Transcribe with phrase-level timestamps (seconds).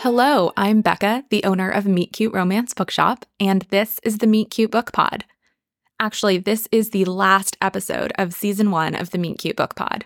[0.00, 4.50] Hello, I'm Becca, the owner of Meet Cute Romance Bookshop, and this is the Meet
[4.50, 5.24] Cute Book Pod.
[6.00, 10.04] Actually, this is the last episode of season one of the Meet Cute Book Pod.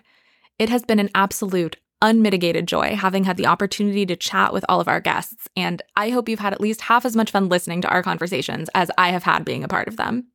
[0.59, 4.79] It has been an absolute unmitigated joy having had the opportunity to chat with all
[4.79, 7.81] of our guests, and I hope you've had at least half as much fun listening
[7.81, 10.27] to our conversations as I have had being a part of them.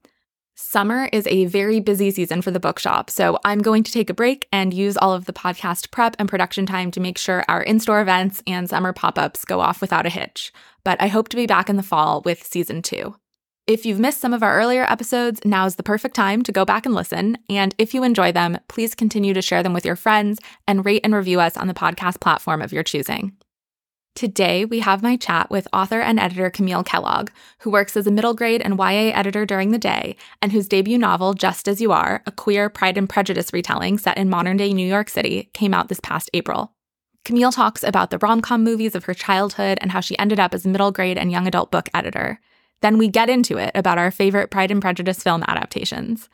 [0.60, 4.12] Summer is a very busy season for the bookshop, so I'm going to take a
[4.12, 7.62] break and use all of the podcast prep and production time to make sure our
[7.62, 10.52] in store events and summer pop ups go off without a hitch.
[10.82, 13.14] But I hope to be back in the fall with season two.
[13.68, 16.86] If you've missed some of our earlier episodes, now's the perfect time to go back
[16.86, 17.38] and listen.
[17.48, 21.02] And if you enjoy them, please continue to share them with your friends and rate
[21.04, 23.36] and review us on the podcast platform of your choosing.
[24.18, 28.10] Today, we have my chat with author and editor Camille Kellogg, who works as a
[28.10, 31.92] middle grade and YA editor during the day, and whose debut novel, Just As You
[31.92, 35.72] Are, a queer Pride and Prejudice retelling set in modern day New York City, came
[35.72, 36.72] out this past April.
[37.24, 40.52] Camille talks about the rom com movies of her childhood and how she ended up
[40.52, 42.40] as a middle grade and young adult book editor.
[42.80, 46.28] Then we get into it about our favorite Pride and Prejudice film adaptations.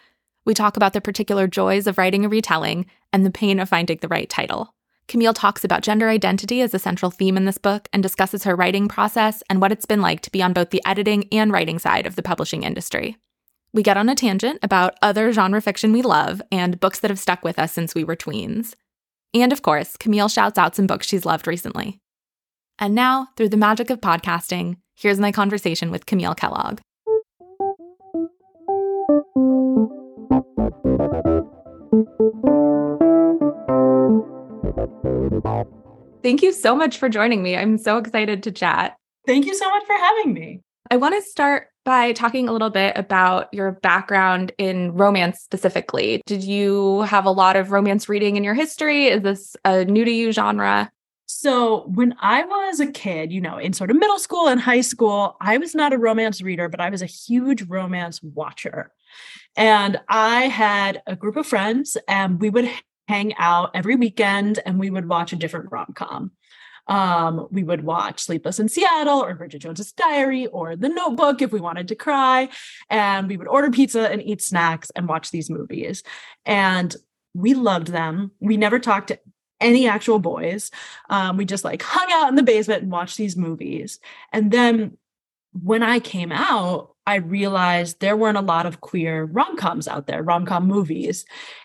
[0.47, 3.99] We talk about the particular joys of writing a retelling and the pain of finding
[4.01, 4.75] the right title.
[5.07, 8.57] Camille talks about gender identity as a central theme in this book and discusses her
[8.57, 11.79] writing process and what it's been like to be on both the editing and writing
[11.79, 13.17] side of the publishing industry.
[13.73, 17.19] We get on a tangent about other genre fiction we love and books that have
[17.19, 18.75] stuck with us since we were tweens.
[19.35, 21.99] And of course, Camille shouts out some books she's loved recently.
[22.79, 26.81] And now, through the magic of podcasting, here's my conversation with Camille Kellogg.
[36.23, 37.57] Thank you so much for joining me.
[37.57, 38.97] I'm so excited to chat.
[39.27, 40.63] Thank you so much for having me.
[40.91, 46.23] I want to start by talking a little bit about your background in romance specifically.
[46.27, 49.09] Did you have a lot of romance reading in your history?
[49.09, 50.91] Is this a new to you genre?
[51.27, 54.83] So, when I was a kid, you know, in sort of middle school and high
[54.83, 58.93] school, I was not a romance reader, but I was a huge romance watcher.
[59.57, 62.69] And I had a group of friends, and we would
[63.09, 66.33] hang out every weekend and we would watch a different rom-com.
[66.87, 71.53] Um, we would watch Sleepless in Seattle or Bridget Jones's Diary or The Notebook if
[71.53, 72.49] we wanted to cry.
[72.91, 76.03] And we would order pizza and eat snacks and watch these movies.
[76.45, 76.95] And
[77.33, 78.33] we loved them.
[78.41, 79.19] We never talked to
[79.61, 80.71] any actual boys.
[81.09, 83.99] Um, we just like hung out in the basement and watched these movies.
[84.33, 84.99] And then
[85.53, 90.07] when I came out, I realized there weren't a lot of queer rom coms out
[90.07, 91.25] there, rom com movies.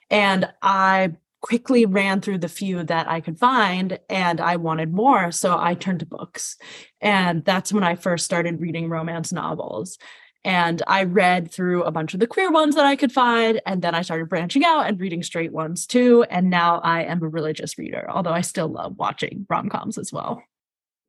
[0.10, 5.32] And I quickly ran through the few that I could find and I wanted more.
[5.32, 6.58] So I turned to books.
[7.02, 9.98] And that's when I first started reading romance novels.
[10.46, 13.62] And I read through a bunch of the queer ones that I could find.
[13.66, 16.24] And then I started branching out and reading straight ones too.
[16.30, 20.14] And now I am a religious reader, although I still love watching rom coms as
[20.14, 20.42] well.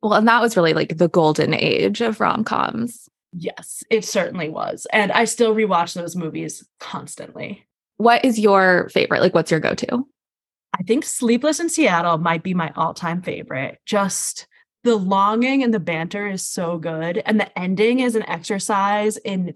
[0.03, 3.09] Well, and that was really like the golden age of rom coms.
[3.33, 4.87] Yes, it certainly was.
[4.93, 7.67] And I still rewatch those movies constantly.
[7.99, 9.21] What is your favorite?
[9.21, 10.07] Like, what's your go to?
[10.79, 13.79] I think Sleepless in Seattle might be my all time favorite.
[13.87, 14.47] Just
[14.85, 17.19] the longing and the banter is so good.
[17.19, 19.55] And the ending is an exercise in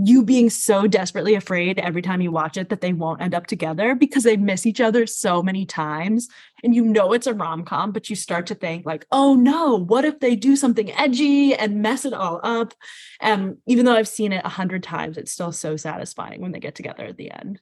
[0.00, 3.48] you being so desperately afraid every time you watch it that they won't end up
[3.48, 6.28] together because they miss each other so many times.
[6.62, 9.74] And you know it's a rom com, but you start to think, like, oh no,
[9.76, 12.74] what if they do something edgy and mess it all up?
[13.20, 16.60] And even though I've seen it a hundred times, it's still so satisfying when they
[16.60, 17.60] get together at the end.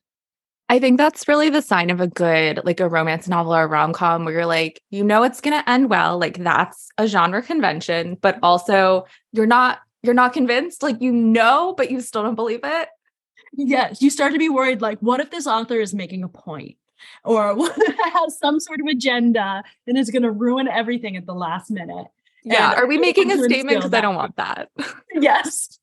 [0.68, 3.92] I think that's really the sign of a good, like a romance novel or rom
[3.92, 6.18] com where you're like, you know, it's going to end well.
[6.18, 10.82] Like that's a genre convention, but also you're not, you're not convinced.
[10.82, 12.88] Like, you know, but you still don't believe it.
[13.52, 14.02] Yes.
[14.02, 16.76] You start to be worried, like, what if this author is making a point?
[17.24, 17.56] Or
[18.12, 22.06] has some sort of agenda and is going to ruin everything at the last minute?
[22.44, 22.72] Yeah.
[22.72, 23.78] And Are we making a statement?
[23.78, 24.70] Because I don't want that.
[25.12, 25.78] yes.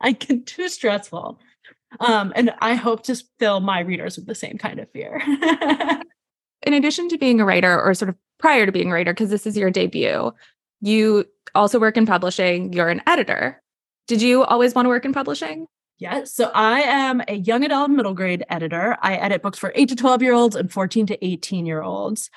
[0.00, 1.40] I can too stressful.
[2.00, 5.22] Um, and I hope to fill my readers with the same kind of fear.
[6.62, 9.30] In addition to being a writer, or sort of prior to being a writer, because
[9.30, 10.32] this is your debut,
[10.80, 11.24] you
[11.54, 13.62] also work in publishing, you're an editor.
[14.08, 15.66] Did you always want to work in publishing?
[15.98, 16.34] Yes.
[16.34, 18.96] So I am a young adult middle grade editor.
[19.00, 22.30] I edit books for 8 to 12 year olds and 14 to 18 year olds.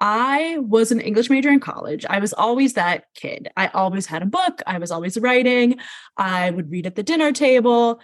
[0.00, 2.06] I was an English major in college.
[2.08, 3.48] I was always that kid.
[3.56, 4.62] I always had a book.
[4.66, 5.78] I was always writing.
[6.16, 8.00] I would read at the dinner table.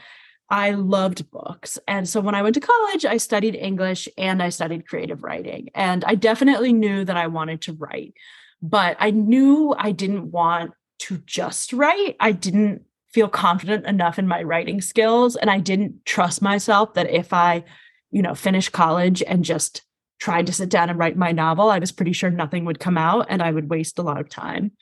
[0.48, 1.78] I loved books.
[1.88, 5.70] And so when I went to college, I studied English and I studied creative writing.
[5.74, 8.14] And I definitely knew that I wanted to write,
[8.62, 12.16] but I knew I didn't want to just write.
[12.20, 12.82] I didn't
[13.12, 15.36] feel confident enough in my writing skills.
[15.36, 17.64] And I didn't trust myself that if I,
[18.10, 19.82] you know, finished college and just
[20.20, 22.96] tried to sit down and write my novel, I was pretty sure nothing would come
[22.96, 24.72] out and I would waste a lot of time.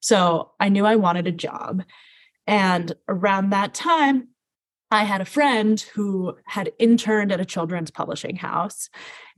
[0.00, 1.84] So I knew I wanted a job.
[2.46, 4.28] And around that time,
[4.92, 8.90] I had a friend who had interned at a children's publishing house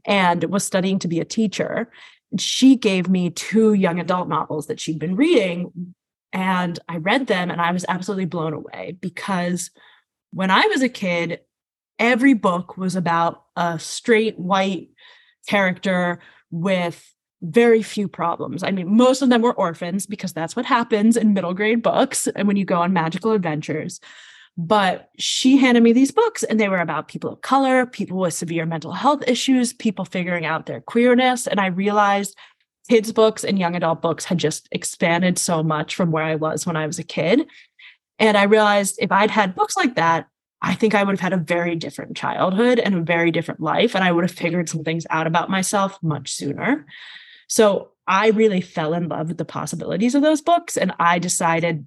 [0.05, 1.93] and was studying to be a teacher.
[2.39, 5.95] She gave me two young adult novels that she'd been reading.
[6.33, 9.71] And I read them and I was absolutely blown away because
[10.33, 11.39] when I was a kid,
[12.01, 14.89] every book was about a straight white
[15.47, 16.19] character
[16.51, 18.65] with very few problems.
[18.65, 22.27] I mean, most of them were orphans because that's what happens in middle grade books
[22.27, 24.01] and when you go on magical adventures.
[24.57, 28.35] But she handed me these books, and they were about people of color, people with
[28.35, 31.49] severe mental health issues, people figuring out their queerness.
[31.49, 32.37] And I realized
[32.89, 36.67] kids' books and young adult books had just expanded so much from where I was
[36.67, 37.47] when I was a kid.
[38.19, 40.29] And I realized if I'd had books like that,
[40.63, 43.95] I think I would have had a very different childhood and a very different life.
[43.95, 46.87] And I would have figured some things out about myself much sooner.
[47.49, 50.77] So I really fell in love with the possibilities of those books.
[50.77, 51.87] And I decided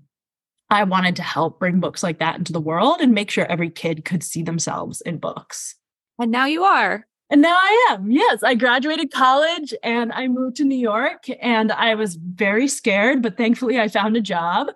[0.69, 3.69] I wanted to help bring books like that into the world and make sure every
[3.69, 5.75] kid could see themselves in books.
[6.19, 7.05] And now you are.
[7.29, 8.09] And now I am.
[8.09, 13.21] Yes, I graduated college and I moved to New York and I was very scared,
[13.21, 14.67] but thankfully I found a job.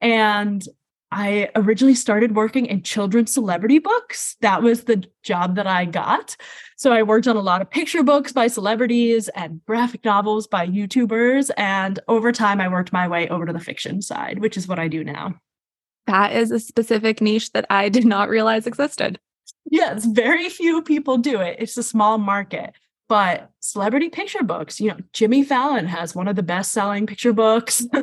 [0.00, 0.62] And
[1.10, 4.36] I originally started working in children's celebrity books.
[4.40, 6.36] That was the job that I got.
[6.76, 10.66] So I worked on a lot of picture books by celebrities and graphic novels by
[10.66, 11.50] YouTubers.
[11.56, 14.78] And over time, I worked my way over to the fiction side, which is what
[14.78, 15.34] I do now.
[16.06, 19.18] That is a specific niche that I did not realize existed.
[19.70, 21.56] Yes, very few people do it.
[21.58, 22.72] It's a small market.
[23.08, 27.32] But celebrity picture books, you know, Jimmy Fallon has one of the best selling picture
[27.32, 27.86] books.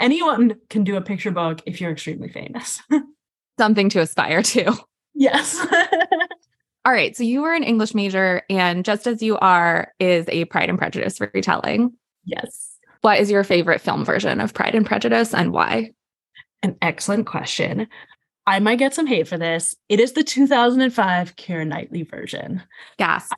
[0.00, 2.82] anyone can do a picture book if you're extremely famous.
[3.58, 4.74] Something to aspire to.
[5.14, 5.64] Yes.
[6.84, 7.14] All right.
[7.16, 10.78] So you were an English major, and just as you are is a Pride and
[10.78, 11.92] Prejudice retelling.
[12.24, 12.78] Yes.
[13.02, 15.92] What is your favorite film version of Pride and Prejudice and why?
[16.62, 17.86] An excellent question.
[18.46, 19.76] I might get some hate for this.
[19.88, 22.62] It is the 2005 Keira Knightley version.
[22.98, 23.32] Gasp.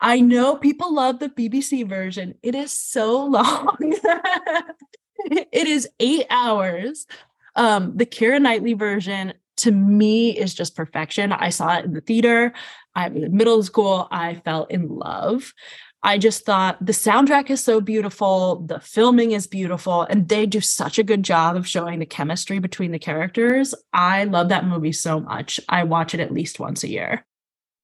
[0.00, 2.34] I know people love the BBC version.
[2.42, 3.94] It is so long.
[5.30, 7.06] It is eight hours.
[7.54, 11.32] Um, the Keira Knightley version to me is just perfection.
[11.32, 12.52] I saw it in the theater.
[12.94, 14.08] I was in middle school.
[14.10, 15.52] I fell in love.
[16.04, 20.60] I just thought the soundtrack is so beautiful, the filming is beautiful, and they do
[20.60, 23.72] such a good job of showing the chemistry between the characters.
[23.92, 25.60] I love that movie so much.
[25.68, 27.24] I watch it at least once a year.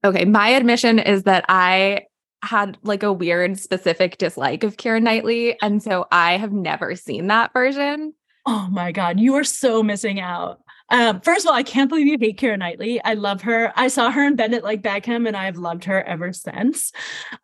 [0.05, 2.07] Okay, my admission is that I
[2.43, 5.61] had like a weird specific dislike of Keira Knightley.
[5.61, 8.15] And so I have never seen that version.
[8.47, 10.61] Oh my God, you are so missing out.
[10.91, 13.03] Um, first of all, I can't believe you hate Keira Knightley.
[13.05, 13.73] I love her.
[13.77, 16.93] I saw her in Bend It Like Beckham, and I've loved her ever since.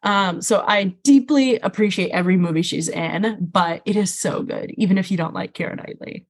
[0.02, 4.96] Um, so I deeply appreciate every movie she's in, but it is so good, even
[4.96, 6.26] if you don't like Keira Knightley.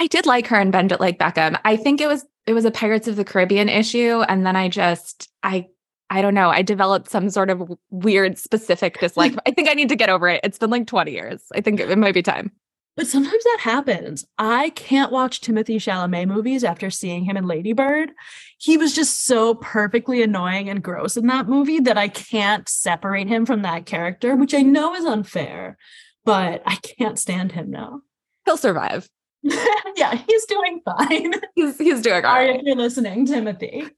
[0.00, 1.58] I did like her in Bend It Like Beckham.
[1.64, 4.68] I think it was it was a Pirates of the Caribbean issue, and then I
[4.68, 5.68] just I
[6.10, 6.50] I don't know.
[6.50, 9.34] I developed some sort of weird specific dislike.
[9.46, 10.40] I think I need to get over it.
[10.44, 11.42] It's been like 20 years.
[11.54, 12.52] I think it, might be time.
[12.96, 14.24] But sometimes that happens.
[14.38, 18.12] I can't watch Timothée Chalamet movies after seeing him in Lady Bird.
[18.58, 23.26] He was just so perfectly annoying and gross in that movie that I can't separate
[23.26, 25.76] him from that character, which I know is unfair,
[26.24, 28.02] but I can't stand him now.
[28.44, 29.08] He'll survive.
[29.96, 31.34] yeah, he's doing fine.
[31.54, 32.56] He's he's doing all right.
[32.56, 33.90] If you're listening, Timothée.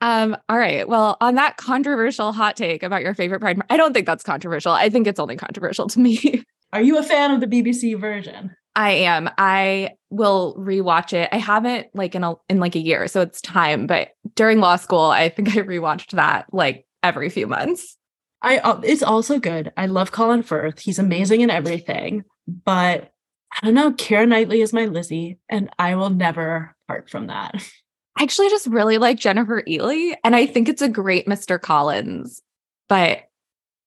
[0.00, 0.88] Um, all right.
[0.88, 4.72] Well, on that controversial hot take about your favorite Pride, I don't think that's controversial.
[4.72, 6.44] I think it's only controversial to me.
[6.72, 8.54] Are you a fan of the BBC version?
[8.76, 9.28] I am.
[9.36, 11.28] I will rewatch it.
[11.32, 13.86] I haven't like in a in like a year, so it's time.
[13.86, 17.96] But during law school, I think I rewatched that like every few months.
[18.42, 19.72] I uh, it's also good.
[19.76, 20.78] I love Colin Firth.
[20.78, 22.24] He's amazing in everything.
[22.46, 23.10] But
[23.52, 23.92] I don't know.
[23.92, 27.68] Keira Knightley is my Lizzie, and I will never part from that.
[28.16, 31.60] I actually just really like Jennifer Ehle, and I think it's a great Mr.
[31.60, 32.42] Collins.
[32.88, 33.28] But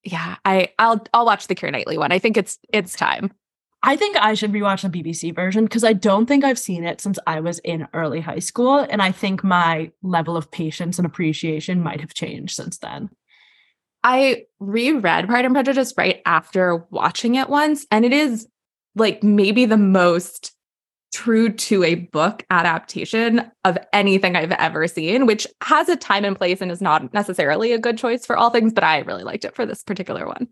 [0.03, 2.11] yeah, I I'll I'll watch the Keira Knightley one.
[2.11, 3.31] I think it's it's time.
[3.85, 7.01] I think I should rewatch the BBC version because I don't think I've seen it
[7.01, 8.79] since I was in early high school.
[8.79, 13.09] And I think my level of patience and appreciation might have changed since then.
[14.01, 18.47] I reread Pride and Prejudice right after watching it once, and it is
[18.95, 20.52] like maybe the most
[21.13, 26.35] true to a book adaptation of anything I've ever seen, which has a time and
[26.35, 29.45] place and is not necessarily a good choice for all things, but I really liked
[29.45, 30.47] it for this particular one.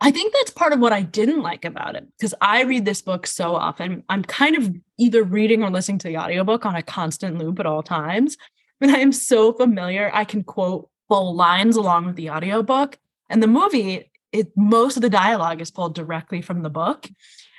[0.00, 3.02] I think that's part of what I didn't like about it because I read this
[3.02, 4.02] book so often.
[4.08, 7.66] I'm kind of either reading or listening to the audiobook on a constant loop at
[7.66, 8.36] all times.
[8.80, 10.10] And I am so familiar.
[10.12, 12.98] I can quote full lines along with the audiobook.
[13.30, 17.08] And the movie, it most of the dialogue is pulled directly from the book.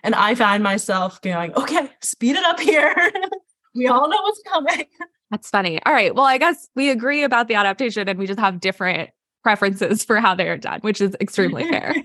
[0.03, 2.93] And I find myself going, okay, speed it up here.
[3.75, 4.85] we all know what's coming.
[5.31, 5.81] That's funny.
[5.83, 6.13] All right.
[6.13, 9.09] Well, I guess we agree about the adaptation and we just have different
[9.43, 11.95] preferences for how they're done, which is extremely fair.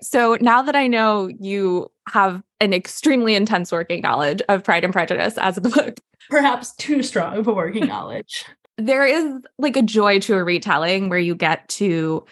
[0.00, 4.92] so now that I know you have an extremely intense working knowledge of Pride and
[4.92, 8.44] Prejudice as a book, perhaps too strong of a working knowledge.
[8.78, 12.24] there is like a joy to a retelling where you get to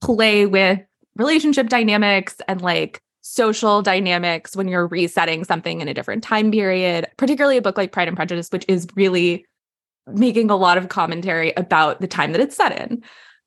[0.00, 0.80] play with
[1.16, 7.06] relationship dynamics and like social dynamics when you're resetting something in a different time period,
[7.16, 9.46] particularly a book like Pride and Prejudice, which is really
[10.12, 13.02] making a lot of commentary about the time that it's set in.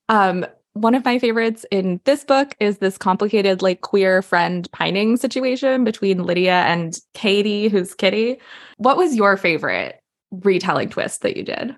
[0.09, 5.15] Um, one of my favorites in this book is this complicated, like queer friend pining
[5.15, 8.39] situation between Lydia and Katie, who's Kitty.
[8.77, 10.01] What was your favorite
[10.31, 11.75] retelling twist that you did?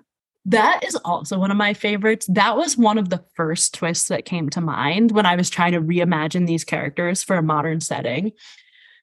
[0.48, 2.26] That is also one of my favorites.
[2.26, 5.72] That was one of the first twists that came to mind when I was trying
[5.72, 8.32] to reimagine these characters for a modern setting.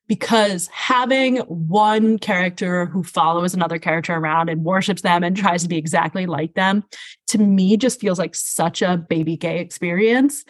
[0.07, 5.69] Because having one character who follows another character around and worships them and tries to
[5.69, 6.83] be exactly like them,
[7.27, 10.45] to me, just feels like such a baby gay experience.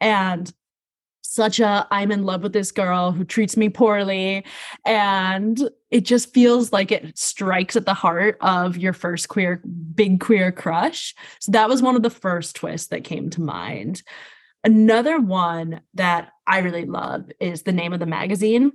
[0.00, 0.52] And
[1.22, 4.44] such a I'm in love with this girl who treats me poorly.
[4.84, 9.60] And it just feels like it strikes at the heart of your first queer,
[9.94, 11.14] big queer crush.
[11.40, 14.02] So that was one of the first twists that came to mind.
[14.62, 18.72] Another one that I really love is the name of the magazine,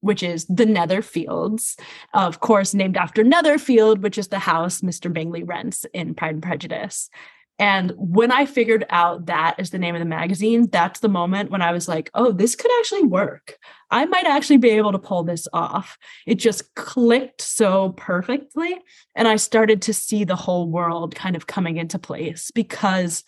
[0.00, 1.78] which is The Netherfields,
[2.12, 5.12] of course, named after Netherfield, which is the house Mr.
[5.12, 7.10] Bingley rents in Pride and Prejudice.
[7.58, 11.50] And when I figured out that is the name of the magazine, that's the moment
[11.50, 13.58] when I was like, oh, this could actually work.
[13.90, 15.96] I might actually be able to pull this off.
[16.26, 18.80] It just clicked so perfectly.
[19.14, 23.22] And I started to see the whole world kind of coming into place because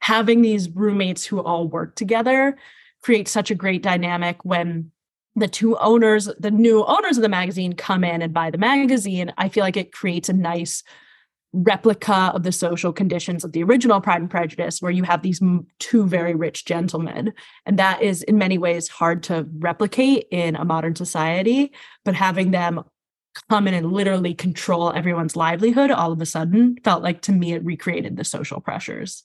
[0.00, 2.56] having these roommates who all work together
[3.02, 4.92] creates such a great dynamic when
[5.34, 9.32] the two owners, the new owners of the magazine come in and buy the magazine.
[9.36, 10.84] I feel like it creates a nice
[11.52, 15.40] replica of the social conditions of the original Pride and Prejudice, where you have these
[15.78, 17.32] two very rich gentlemen.
[17.64, 21.72] And that is in many ways hard to replicate in a modern society.
[22.04, 22.84] But having them
[23.50, 27.52] come in and literally control everyone's livelihood all of a sudden felt like to me
[27.52, 29.24] it recreated the social pressures.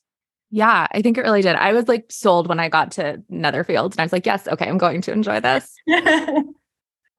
[0.49, 1.55] Yeah, I think it really did.
[1.55, 4.67] I was like sold when I got to Netherfields and I was like, yes, okay,
[4.67, 5.73] I'm going to enjoy this.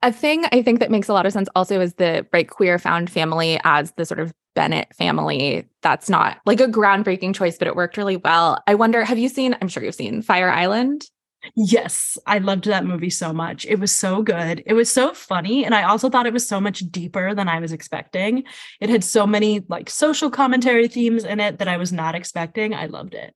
[0.03, 2.79] a thing I think that makes a lot of sense also is the right queer
[2.79, 5.69] found family as the sort of Bennet family.
[5.83, 8.63] That's not like a groundbreaking choice, but it worked really well.
[8.67, 11.09] I wonder, have you seen, I'm sure you've seen Fire Island?
[11.57, 13.67] Yes, I loved that movie so much.
[13.67, 14.63] It was so good.
[14.65, 15.65] It was so funny.
[15.65, 18.45] And I also thought it was so much deeper than I was expecting.
[18.81, 22.75] It had so many like social commentary themes in it that I was not expecting.
[22.75, 23.35] I loved it.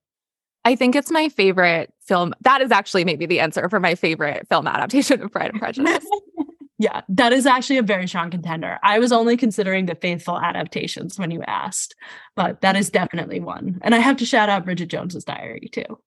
[0.63, 2.33] I think it's my favorite film.
[2.41, 6.05] That is actually maybe the answer for my favorite film adaptation of Pride and Prejudice.
[6.79, 8.77] Yeah, that is actually a very strong contender.
[8.83, 11.95] I was only considering the faithful adaptations when you asked,
[12.35, 13.79] but that is definitely one.
[13.81, 15.99] And I have to shout out Bridget Jones's Diary too.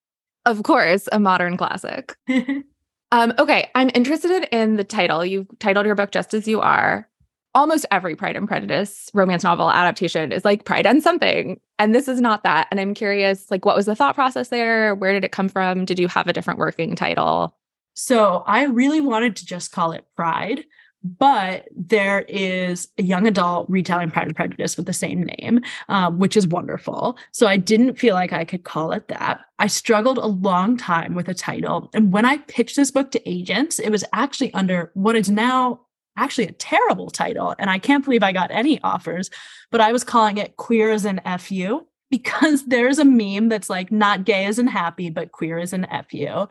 [0.47, 2.17] Of course, a modern classic.
[3.13, 5.25] um, okay, I'm interested in the title.
[5.25, 7.09] You titled your book Just As You Are.
[7.53, 11.61] Almost every Pride and Prejudice romance novel adaptation is like Pride and something.
[11.81, 12.69] And this is not that.
[12.71, 14.95] And I'm curious, like, what was the thought process there?
[14.95, 15.85] Where did it come from?
[15.85, 17.57] Did you have a different working title?
[17.95, 20.65] So I really wanted to just call it Pride,
[21.03, 26.19] but there is a young adult retelling Pride and Prejudice with the same name, um,
[26.19, 27.19] which is wonderful.
[27.33, 29.41] So I didn't feel like I could call it that.
[29.59, 31.91] I struggled a long time with a title.
[31.95, 35.81] And when I pitched this book to agents, it was actually under what is now
[36.17, 37.55] actually a terrible title.
[37.59, 39.31] And I can't believe I got any offers,
[39.71, 43.91] but I was calling it Queer as an FU because there's a meme that's like
[43.91, 46.49] not gay as in happy, but queer as an you,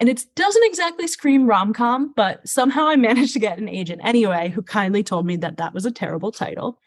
[0.00, 4.00] And it doesn't exactly scream rom com, but somehow I managed to get an agent
[4.04, 6.78] anyway who kindly told me that that was a terrible title.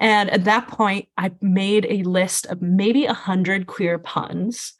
[0.00, 4.72] And at that point, I made a list of maybe a hundred queer puns.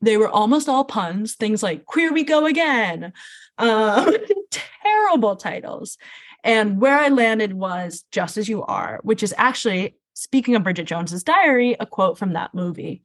[0.00, 3.12] They were almost all puns, things like "Queer We Go Again,"
[3.58, 4.14] um,
[4.50, 5.98] terrible titles.
[6.44, 10.84] And where I landed was "Just as You Are," which is actually speaking of Bridget
[10.84, 13.02] Jones's diary, a quote from that movie.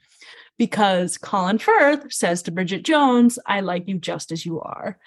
[0.58, 4.98] Because Colin Firth says to Bridget Jones, I like you just as you are.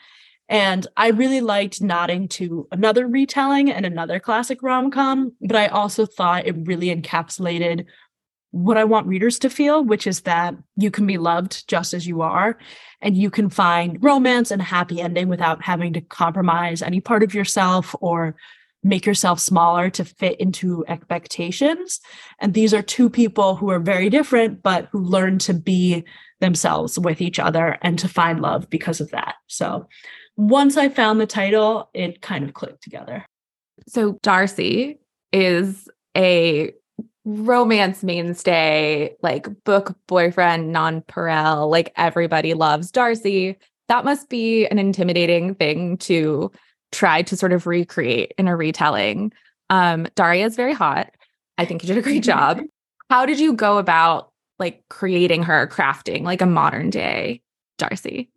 [0.49, 5.69] And I really liked nodding to another retelling and another classic rom com, but I
[5.69, 7.87] also thought it really encapsulated
[8.51, 12.05] what I want readers to feel, which is that you can be loved just as
[12.05, 12.59] you are,
[13.01, 17.23] and you can find romance and a happy ending without having to compromise any part
[17.23, 18.35] of yourself or
[18.83, 22.01] make yourself smaller to fit into expectations.
[22.39, 26.05] And these are two people who are very different, but who learn to be
[26.41, 29.35] themselves with each other and to find love because of that.
[29.47, 29.87] So
[30.37, 33.27] once I found the title, it kind of clicked together.
[33.87, 35.01] So Darcy
[35.33, 36.73] is a
[37.25, 43.59] romance mainstay, like book boyfriend, nonpareil, like everybody loves Darcy.
[43.89, 46.51] That must be an intimidating thing to
[46.93, 49.33] try to sort of recreate in a retelling.
[49.69, 51.11] Um, Daria is very hot.
[51.59, 52.61] I think you did a great job.
[53.09, 57.43] How did you go about like creating her, crafting like a modern day
[57.79, 58.31] Darcy?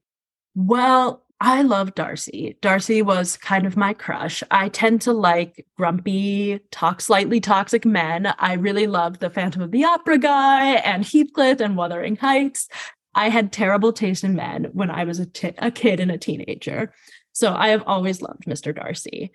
[0.56, 2.58] Well, I love Darcy.
[2.62, 4.44] Darcy was kind of my crush.
[4.50, 8.34] I tend to like grumpy, talk slightly toxic men.
[8.40, 12.70] I really loved the Phantom of the Opera guy and Heathcliff and Wuthering Heights.
[13.14, 16.18] I had terrible taste in men when I was a, t- a kid and a
[16.18, 16.94] teenager.
[17.34, 18.76] So I have always loved Mr.
[18.76, 19.32] Darcy.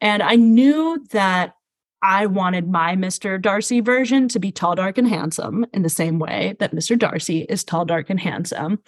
[0.00, 1.54] And I knew that
[2.02, 3.40] I wanted my Mr.
[3.40, 6.98] Darcy version to be tall, dark, and handsome in the same way that Mr.
[6.98, 8.80] Darcy is tall, dark, and handsome.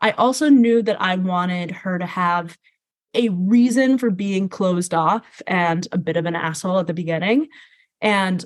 [0.00, 2.58] I also knew that I wanted her to have
[3.14, 7.48] a reason for being closed off and a bit of an asshole at the beginning.
[8.00, 8.44] And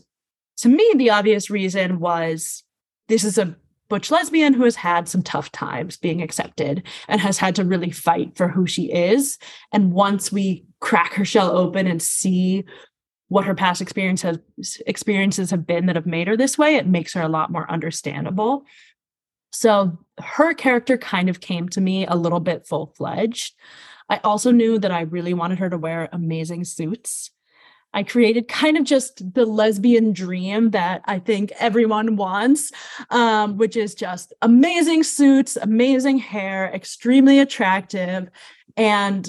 [0.58, 2.62] to me, the obvious reason was
[3.08, 3.56] this is a
[3.88, 7.91] butch lesbian who has had some tough times being accepted and has had to really
[7.91, 9.38] fight for who she is.
[9.73, 12.64] And once we crack her shell open and see
[13.29, 14.38] what her past experience has,
[14.87, 17.71] experiences have been that have made her this way, it makes her a lot more
[17.71, 18.64] understandable.
[19.53, 23.55] So her character kind of came to me a little bit full fledged.
[24.09, 27.31] I also knew that I really wanted her to wear amazing suits.
[27.95, 32.73] I created kind of just the lesbian dream that I think everyone wants,
[33.11, 38.29] um, which is just amazing suits, amazing hair, extremely attractive,
[38.77, 39.29] and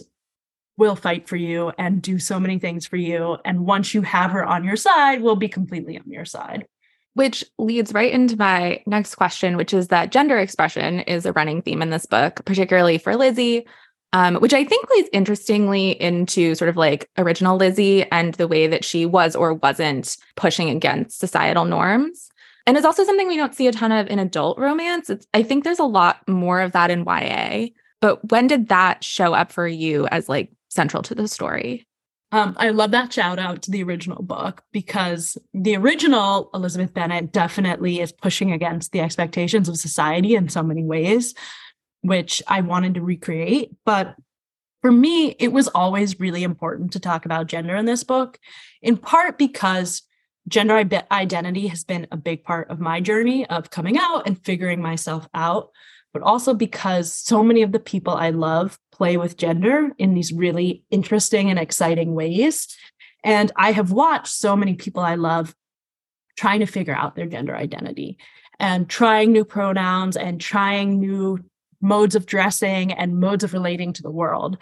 [0.77, 3.37] will fight for you and do so many things for you.
[3.45, 6.65] And once you have her on your side, will be completely on your side.
[7.13, 11.61] Which leads right into my next question, which is that gender expression is a running
[11.61, 13.65] theme in this book, particularly for Lizzie,
[14.15, 18.65] um, which I think leads interestingly into sort of like original Lizzie and the way
[18.65, 22.29] that she was or wasn't pushing against societal norms.
[22.65, 25.09] And it's also something we don't see a ton of in adult romance.
[25.09, 27.67] It's, I think there's a lot more of that in YA.
[27.99, 31.85] But when did that show up for you as like central to the story?
[32.31, 37.33] Um, I love that shout out to the original book because the original Elizabeth Bennet
[37.33, 41.35] definitely is pushing against the expectations of society in so many ways,
[42.07, 43.71] which I wanted to recreate.
[43.85, 44.15] But
[44.81, 48.39] for me, it was always really important to talk about gender in this book,
[48.81, 50.03] in part because
[50.47, 54.81] gender identity has been a big part of my journey of coming out and figuring
[54.81, 55.71] myself out
[56.15, 60.31] but also because so many of the people I love play with gender in these
[60.31, 62.73] really interesting and exciting ways.
[63.25, 65.53] And I have watched so many people I love
[66.37, 68.17] trying to figure out their gender identity
[68.61, 71.43] and trying new pronouns and trying new
[71.81, 74.57] modes of dressing and modes of relating to the world.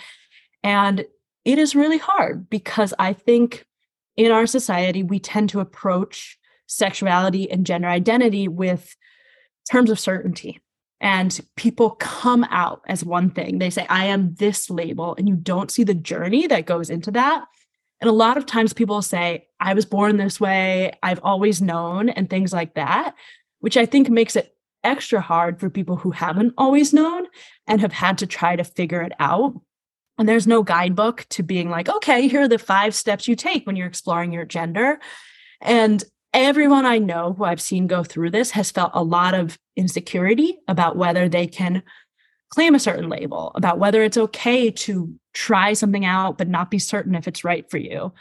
[0.63, 1.05] And
[1.45, 3.65] it is really hard because I think
[4.15, 8.95] in our society, we tend to approach sexuality and gender identity with
[9.69, 10.61] terms of certainty
[11.03, 13.59] and people come out as one thing.
[13.59, 17.11] They say, I am this label, and you don't see the journey that goes into
[17.11, 17.43] that.
[17.99, 22.07] And a lot of times people say, I was born this way, I've always known,
[22.07, 23.15] and things like that,
[23.59, 24.52] which I think makes it
[24.83, 27.27] extra hard for people who haven't always known
[27.67, 29.59] and have had to try to figure it out.
[30.17, 33.65] And there's no guidebook to being like, okay, here are the five steps you take
[33.65, 34.99] when you're exploring your gender.
[35.61, 39.57] And everyone I know who I've seen go through this has felt a lot of
[39.75, 41.83] insecurity about whether they can
[42.49, 46.77] claim a certain label, about whether it's okay to try something out but not be
[46.77, 48.13] certain if it's right for you.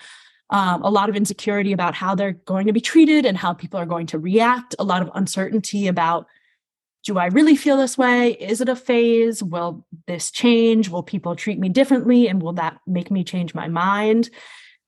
[0.49, 3.81] Um, a lot of insecurity about how they're going to be treated and how people
[3.81, 6.27] are going to react, a lot of uncertainty about
[7.05, 8.33] do I really feel this way?
[8.33, 9.43] Is it a phase?
[9.43, 10.89] Will this change?
[10.89, 12.29] Will people treat me differently?
[12.29, 14.31] And will that make me change my mind?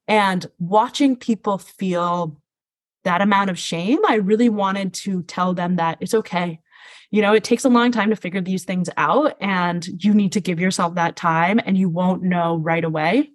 [0.07, 2.41] And watching people feel
[3.05, 6.61] that amount of shame, I really wanted to tell them that it's okay.
[7.11, 10.33] You know, it takes a long time to figure these things out, and you need
[10.33, 13.31] to give yourself that time, and you won't know right away.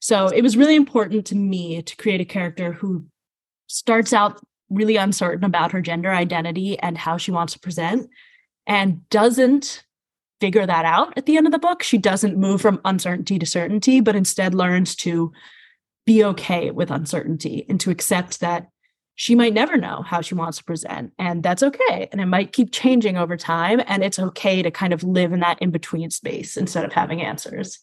[0.00, 3.06] So it was really important to me to create a character who
[3.66, 8.08] starts out really uncertain about her gender identity and how she wants to present
[8.66, 9.84] and doesn't
[10.40, 11.82] figure that out at the end of the book.
[11.82, 15.32] She doesn't move from uncertainty to certainty, but instead learns to
[16.06, 18.68] be okay with uncertainty and to accept that
[19.16, 22.54] she might never know how she wants to present and that's okay and it might
[22.54, 26.08] keep changing over time and it's okay to kind of live in that in between
[26.08, 27.80] space instead of having answers.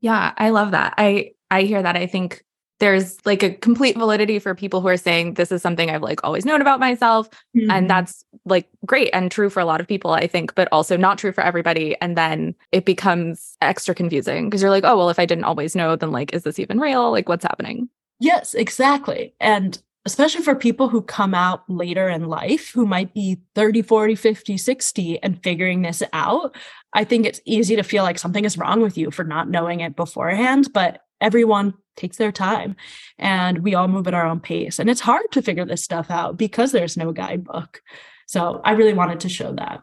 [0.00, 0.94] Yeah i love that.
[0.96, 1.96] I i hear that.
[1.96, 2.44] I think
[2.80, 6.24] there's like a complete validity for people who are saying this is something I've like
[6.24, 7.28] always known about myself.
[7.56, 7.70] Mm-hmm.
[7.70, 10.96] And that's like great and true for a lot of people, I think, but also
[10.96, 11.94] not true for everybody.
[12.00, 15.76] And then it becomes extra confusing because you're like, oh, well, if I didn't always
[15.76, 17.10] know, then like, is this even real?
[17.10, 17.88] Like, what's happening?
[18.18, 19.34] Yes, exactly.
[19.40, 24.14] And especially for people who come out later in life who might be 30, 40,
[24.14, 26.56] 50, 60 and figuring this out,
[26.94, 29.80] I think it's easy to feel like something is wrong with you for not knowing
[29.80, 30.72] it beforehand.
[30.72, 32.74] But everyone takes their time
[33.18, 34.78] and we all move at our own pace.
[34.78, 37.82] And it's hard to figure this stuff out because there's no guidebook.
[38.26, 39.80] So I really wanted to show that.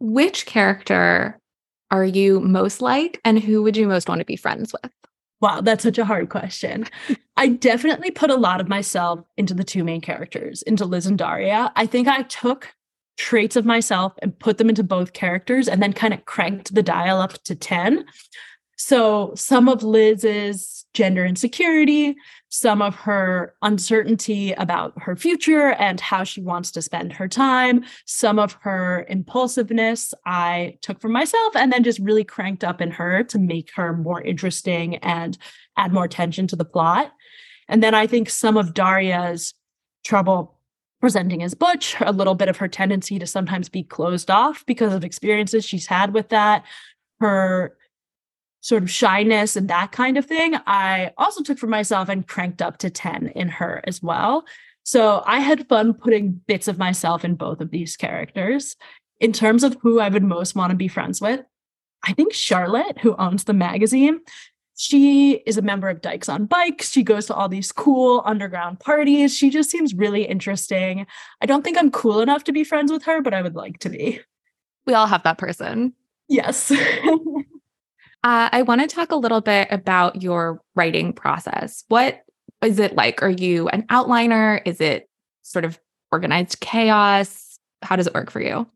[0.00, 1.38] Which character
[1.90, 4.92] are you most like, and who would you most want to be friends with?
[5.40, 6.86] Wow, that's such a hard question.
[7.36, 11.18] I definitely put a lot of myself into the two main characters, into Liz and
[11.18, 11.70] Daria.
[11.76, 12.74] I think I took
[13.18, 16.82] traits of myself and put them into both characters and then kind of cranked the
[16.82, 18.04] dial up to 10
[18.76, 22.16] so, some of Liz's gender insecurity,
[22.48, 27.84] some of her uncertainty about her future and how she wants to spend her time,
[28.06, 32.90] some of her impulsiveness I took from myself and then just really cranked up in
[32.92, 35.36] her to make her more interesting and
[35.76, 37.12] add more tension to the plot.
[37.68, 39.52] And then I think some of Daria's
[40.02, 40.58] trouble
[40.98, 44.94] presenting as Butch, a little bit of her tendency to sometimes be closed off because
[44.94, 46.64] of experiences she's had with that,
[47.20, 47.76] her
[48.66, 52.60] sort of shyness and that kind of thing, I also took for myself and cranked
[52.60, 54.44] up to 10 in her as well.
[54.82, 58.74] So I had fun putting bits of myself in both of these characters.
[59.20, 61.42] In terms of who I would most want to be friends with,
[62.04, 64.18] I think Charlotte, who owns the magazine,
[64.76, 66.90] she is a member of Dykes on Bikes.
[66.90, 69.36] She goes to all these cool underground parties.
[69.36, 71.06] She just seems really interesting.
[71.40, 73.78] I don't think I'm cool enough to be friends with her, but I would like
[73.80, 74.20] to be.
[74.86, 75.94] We all have that person.
[76.28, 76.72] Yes.
[78.26, 81.84] Uh, I want to talk a little bit about your writing process.
[81.86, 82.24] What
[82.60, 83.22] is it like?
[83.22, 84.60] Are you an outliner?
[84.64, 85.08] Is it
[85.42, 85.78] sort of
[86.10, 87.56] organized chaos?
[87.82, 88.66] How does it work for you?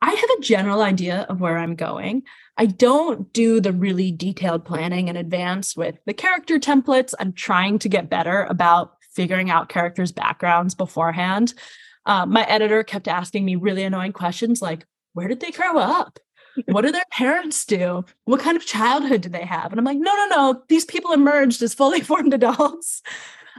[0.00, 2.22] I have a general idea of where I'm going.
[2.56, 7.14] I don't do the really detailed planning in advance with the character templates.
[7.18, 11.52] I'm trying to get better about figuring out characters' backgrounds beforehand.
[12.06, 16.20] Uh, my editor kept asking me really annoying questions like, where did they grow up?
[16.66, 18.04] What do their parents do?
[18.24, 19.72] What kind of childhood do they have?
[19.72, 20.62] And I'm like, no, no, no.
[20.68, 23.02] These people emerged as fully formed adults.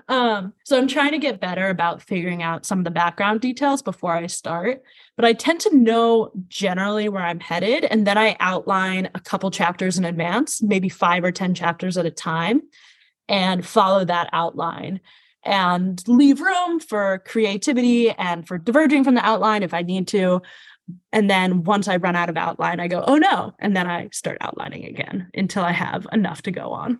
[0.08, 3.82] Um, so I'm trying to get better about figuring out some of the background details
[3.82, 4.82] before I start.
[5.16, 9.52] But I tend to know generally where I'm headed, and then I outline a couple
[9.52, 12.62] chapters in advance, maybe five or 10 chapters at a time,
[13.28, 15.02] and follow that outline
[15.44, 20.42] and leave room for creativity and for diverging from the outline if I need to.
[21.12, 23.54] And then once I run out of outline, I go, oh no.
[23.60, 27.00] And then I start outlining again until I have enough to go on.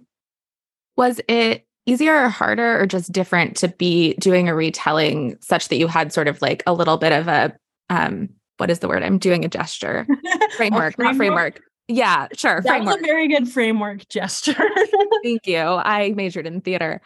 [0.98, 5.78] Was it easier or harder or just different to be doing a retelling such that
[5.78, 7.56] you had sort of like a little bit of a,
[7.90, 9.04] um, what is the word?
[9.04, 10.06] I'm doing a gesture.
[10.58, 10.98] Framework, framework?
[10.98, 11.62] not framework.
[11.88, 12.62] Yeah, sure.
[12.62, 12.96] That framework.
[12.98, 14.54] was a very good framework gesture.
[15.24, 15.60] Thank you.
[15.60, 17.02] I majored in theater.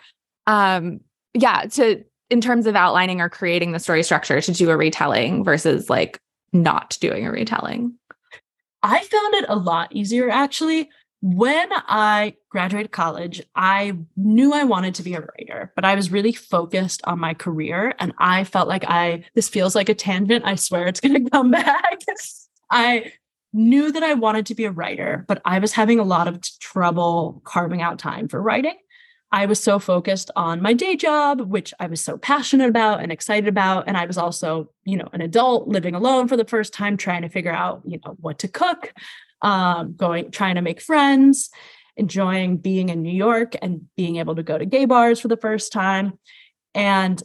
[0.46, 1.00] Um,
[1.34, 5.44] yeah, to in terms of outlining or creating the story structure to do a retelling
[5.44, 6.20] versus like
[6.54, 7.96] not doing a retelling?
[8.82, 10.90] I found it a lot easier actually.
[11.22, 16.12] When I graduated college, I knew I wanted to be a writer, but I was
[16.12, 17.94] really focused on my career.
[17.98, 20.44] And I felt like I, this feels like a tangent.
[20.46, 22.00] I swear it's going to come back.
[22.70, 23.14] I
[23.54, 26.42] knew that I wanted to be a writer, but I was having a lot of
[26.60, 28.76] trouble carving out time for writing.
[29.34, 33.12] I was so focused on my day job, which I was so passionate about and
[33.12, 33.86] excited about.
[33.88, 37.24] And I was also, you know, an adult living alone for the first time, trying
[37.24, 38.94] to figure out, you know, what to cook,
[39.42, 41.50] um, going, trying to make friends,
[41.98, 45.38] enjoying being in New York and being able to go to gay bars for the
[45.38, 46.20] first time.
[46.76, 47.22] And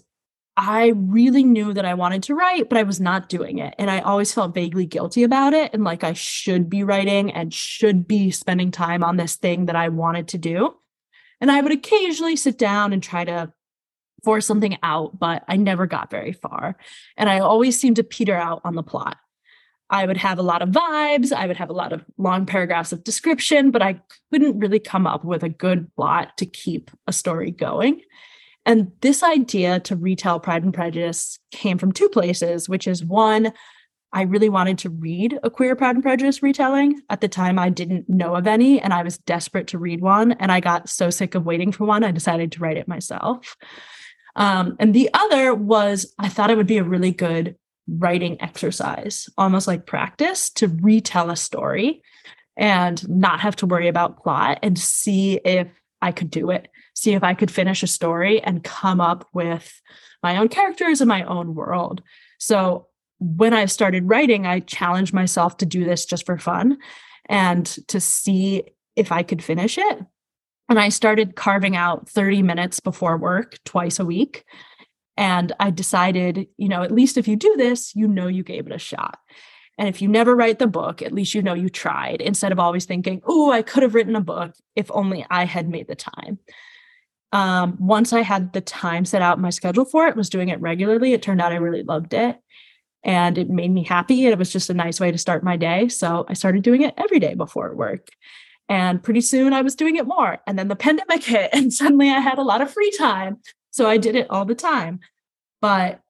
[0.57, 3.75] I really knew that I wanted to write, but I was not doing it.
[3.79, 7.53] And I always felt vaguely guilty about it and like I should be writing and
[7.53, 10.75] should be spending time on this thing that I wanted to do.
[11.40, 13.53] And I would occasionally sit down and try to
[14.24, 16.77] force something out, but I never got very far.
[17.16, 19.16] And I always seemed to peter out on the plot.
[19.90, 22.92] I would have a lot of vibes, I would have a lot of long paragraphs
[22.92, 27.12] of description, but I couldn't really come up with a good plot to keep a
[27.12, 28.03] story going.
[28.66, 33.53] And this idea to retell Pride and Prejudice came from two places, which is one,
[34.12, 37.03] I really wanted to read a queer Pride and Prejudice retelling.
[37.11, 40.33] At the time, I didn't know of any, and I was desperate to read one.
[40.33, 43.57] And I got so sick of waiting for one, I decided to write it myself.
[44.35, 49.29] Um, and the other was I thought it would be a really good writing exercise,
[49.37, 52.03] almost like practice to retell a story
[52.57, 55.68] and not have to worry about plot and see if
[56.01, 56.68] I could do it.
[56.94, 59.81] see if I could finish a story and come up with
[60.23, 62.03] my own characters and my own world.
[62.38, 62.88] So
[63.19, 66.79] when I started writing, I challenged myself to do this just for fun
[67.29, 68.65] and to see
[68.97, 69.99] if I could finish it.
[70.69, 74.45] And I started carving out 30 minutes before work twice a week.
[75.17, 78.67] And I decided, you know, at least if you do this, you know you gave
[78.67, 79.19] it a shot.
[79.79, 82.59] And if you never write the book, at least you know you tried instead of
[82.59, 85.97] always thinking, oh, I could have written a book if only I had made the
[85.97, 86.39] time.
[87.33, 90.61] Um, once I had the time set out my schedule for it, was doing it
[90.61, 92.39] regularly, it turned out I really loved it
[93.05, 94.25] and it made me happy.
[94.25, 95.89] And it was just a nice way to start my day.
[95.89, 98.09] So I started doing it every day before work.
[98.69, 100.39] And pretty soon I was doing it more.
[100.47, 103.39] And then the pandemic hit, and suddenly I had a lot of free time.
[103.71, 105.01] So I did it all the time.
[105.61, 106.01] But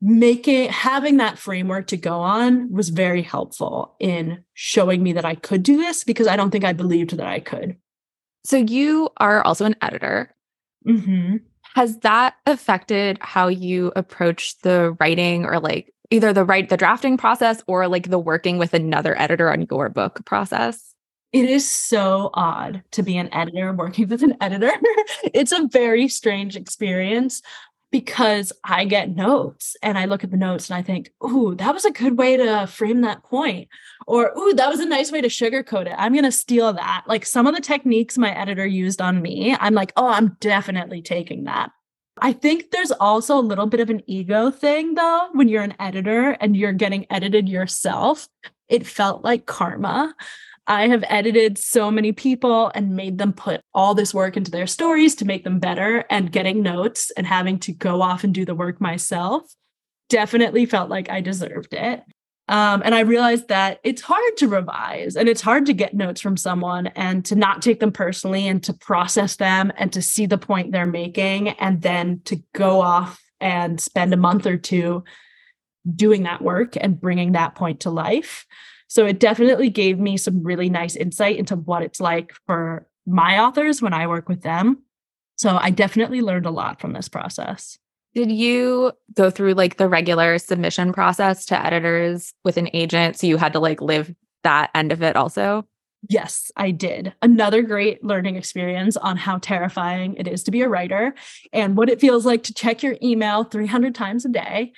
[0.00, 5.34] making having that framework to go on was very helpful in showing me that I
[5.34, 7.76] could do this because I don't think I believed that I could.
[8.44, 10.34] So you are also an editor.
[10.86, 11.36] Mm-hmm.
[11.78, 17.16] Has that affected how you approach the writing or like either the write the drafting
[17.16, 20.92] process or like the working with another editor on your book process?
[21.32, 24.72] It is so odd to be an editor working with an editor.
[25.32, 27.42] it's a very strange experience
[27.90, 31.72] because I get notes and I look at the notes and I think, ooh, that
[31.72, 33.68] was a good way to frame that point.
[34.06, 35.94] Or, ooh, that was a nice way to sugarcoat it.
[35.96, 37.04] I'm going to steal that.
[37.06, 41.02] Like some of the techniques my editor used on me, I'm like, oh, I'm definitely
[41.02, 41.70] taking that.
[42.20, 45.74] I think there's also a little bit of an ego thing though, when you're an
[45.78, 48.28] editor and you're getting edited yourself.
[48.68, 50.14] It felt like karma
[50.68, 54.66] I have edited so many people and made them put all this work into their
[54.66, 58.44] stories to make them better and getting notes and having to go off and do
[58.44, 59.50] the work myself
[60.10, 62.02] definitely felt like I deserved it.
[62.48, 66.20] Um, and I realized that it's hard to revise and it's hard to get notes
[66.20, 70.26] from someone and to not take them personally and to process them and to see
[70.26, 75.04] the point they're making and then to go off and spend a month or two
[75.94, 78.46] doing that work and bringing that point to life.
[78.88, 83.38] So it definitely gave me some really nice insight into what it's like for my
[83.38, 84.82] authors when I work with them.
[85.36, 87.78] So I definitely learned a lot from this process.
[88.14, 93.18] Did you go through like the regular submission process to editors with an agent?
[93.18, 95.66] So you had to like live that end of it also?
[96.08, 97.12] Yes, I did.
[97.22, 101.14] Another great learning experience on how terrifying it is to be a writer
[101.52, 104.72] and what it feels like to check your email 300 times a day.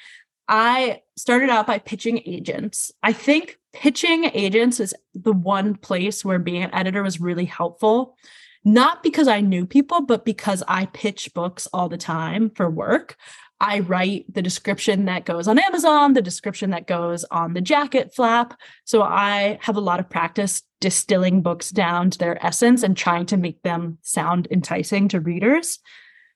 [0.49, 2.91] I started out by pitching agents.
[3.03, 8.17] I think pitching agents is the one place where being an editor was really helpful.
[8.65, 13.17] Not because I knew people, but because I pitch books all the time for work.
[13.61, 18.15] I write the description that goes on Amazon, the description that goes on the jacket
[18.15, 18.59] flap.
[18.85, 23.27] So I have a lot of practice distilling books down to their essence and trying
[23.27, 25.79] to make them sound enticing to readers.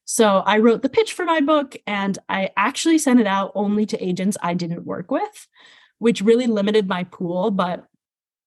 [0.05, 3.87] So I wrote the pitch for my book and I actually sent it out only
[3.87, 5.49] to agents I didn't work with,
[5.99, 7.51] which really limited my pool.
[7.51, 7.87] But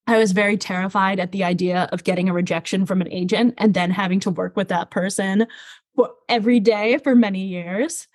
[0.08, 3.74] I was very terrified at the idea of getting a rejection from an agent and
[3.74, 5.48] then having to work with that person
[5.96, 8.08] for every day for many years.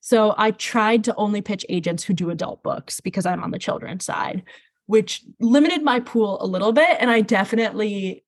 [0.00, 3.58] So I tried to only pitch agents who do adult books because I'm on the
[3.58, 4.42] children's side,
[4.86, 6.96] which limited my pool a little bit.
[7.00, 8.24] And I definitely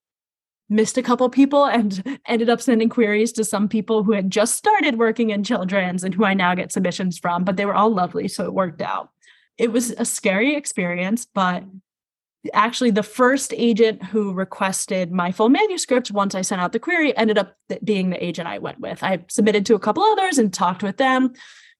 [0.69, 4.57] missed a couple people and ended up sending queries to some people who had just
[4.57, 7.93] started working in children's and who I now get submissions from, but they were all
[7.93, 8.29] lovely.
[8.29, 9.11] So it worked out.
[9.61, 11.65] It was a scary experience, but
[12.55, 17.15] actually the first agent who requested my full manuscript once I sent out the query
[17.15, 19.03] ended up being the agent I went with.
[19.03, 21.35] I submitted to a couple others and talked with them,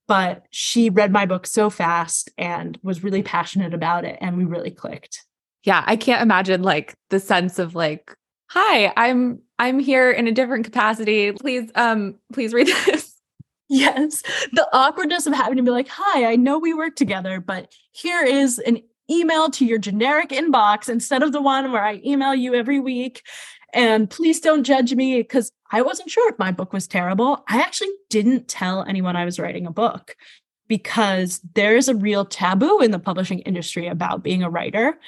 [0.07, 4.45] but she read my book so fast and was really passionate about it and we
[4.45, 5.25] really clicked.
[5.65, 8.15] Yeah, I can't imagine like the sense of like
[8.51, 13.10] hi i'm i'm here in a different capacity please um please read this
[13.71, 14.23] yes.
[14.53, 18.23] The awkwardness of having to be like hi i know we work together but here
[18.23, 22.55] is an email to your generic inbox instead of the one where i email you
[22.55, 23.23] every week.
[23.73, 27.45] And please don't judge me because i wasn't sure if my book was terrible.
[27.49, 30.17] I actually didn't tell anyone i was writing a book
[30.69, 34.99] because there is a real taboo in the publishing industry about being a writer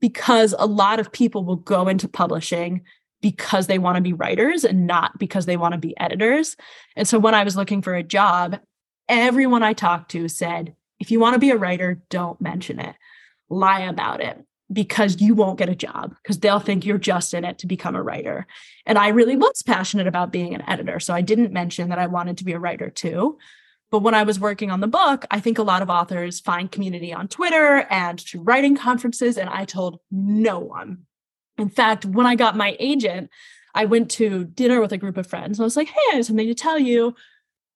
[0.00, 2.82] because a lot of people will go into publishing
[3.22, 6.56] because they want to be writers and not because they want to be editors.
[6.96, 8.58] And so when I was looking for a job,
[9.08, 12.94] everyone I talked to said, if you want to be a writer, don't mention it.
[13.48, 17.44] Lie about it because you won't get a job because they'll think you're just in
[17.44, 18.46] it to become a writer.
[18.86, 21.00] And I really was passionate about being an editor.
[21.00, 23.38] So I didn't mention that I wanted to be a writer too.
[23.90, 26.72] But when I was working on the book, I think a lot of authors find
[26.72, 29.36] community on Twitter and to writing conferences.
[29.36, 31.06] And I told no one.
[31.62, 33.30] In fact, when I got my agent,
[33.72, 35.60] I went to dinner with a group of friends.
[35.60, 37.14] I was like, hey, I have something to tell you.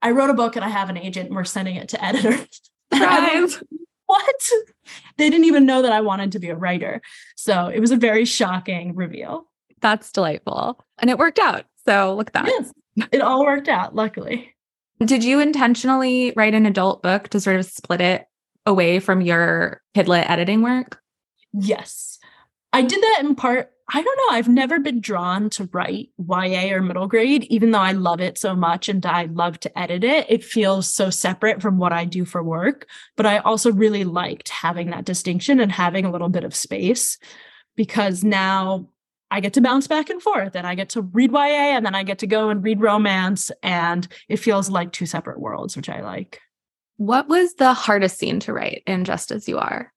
[0.02, 3.62] I wrote a book and I have an agent and we're sending it to editors.
[4.06, 4.50] what?
[5.18, 7.00] They didn't even know that I wanted to be a writer.
[7.36, 9.46] So it was a very shocking reveal.
[9.80, 10.84] That's delightful.
[10.98, 11.64] And it worked out.
[11.84, 12.46] So look at that.
[12.48, 12.72] Yes,
[13.12, 14.52] it all worked out, luckily.
[15.04, 18.26] Did you intentionally write an adult book to sort of split it
[18.64, 21.00] away from your Kidlit editing work?
[21.52, 22.18] Yes.
[22.72, 23.70] I did that in part.
[23.88, 24.36] I don't know.
[24.36, 28.36] I've never been drawn to write YA or middle grade, even though I love it
[28.36, 30.26] so much and I love to edit it.
[30.28, 32.88] It feels so separate from what I do for work.
[33.14, 37.18] But I also really liked having that distinction and having a little bit of space
[37.76, 38.88] because now
[39.30, 41.94] I get to bounce back and forth and I get to read YA and then
[41.94, 43.52] I get to go and read romance.
[43.62, 46.40] And it feels like two separate worlds, which I like.
[46.96, 49.92] What was the hardest scene to write in Just As You Are?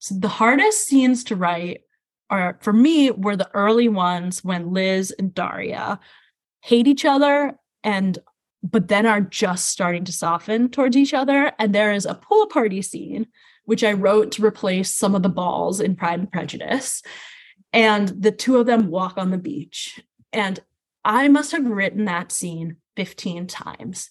[0.00, 1.82] So the hardest scenes to write
[2.30, 6.00] are for me were the early ones when Liz and Daria
[6.62, 8.18] hate each other and
[8.62, 11.52] but then are just starting to soften towards each other.
[11.58, 13.26] And there is a pool party scene,
[13.64, 17.02] which I wrote to replace some of the balls in Pride and Prejudice.
[17.72, 20.00] And the two of them walk on the beach.
[20.32, 20.60] And
[21.04, 24.10] I must have written that scene 15 times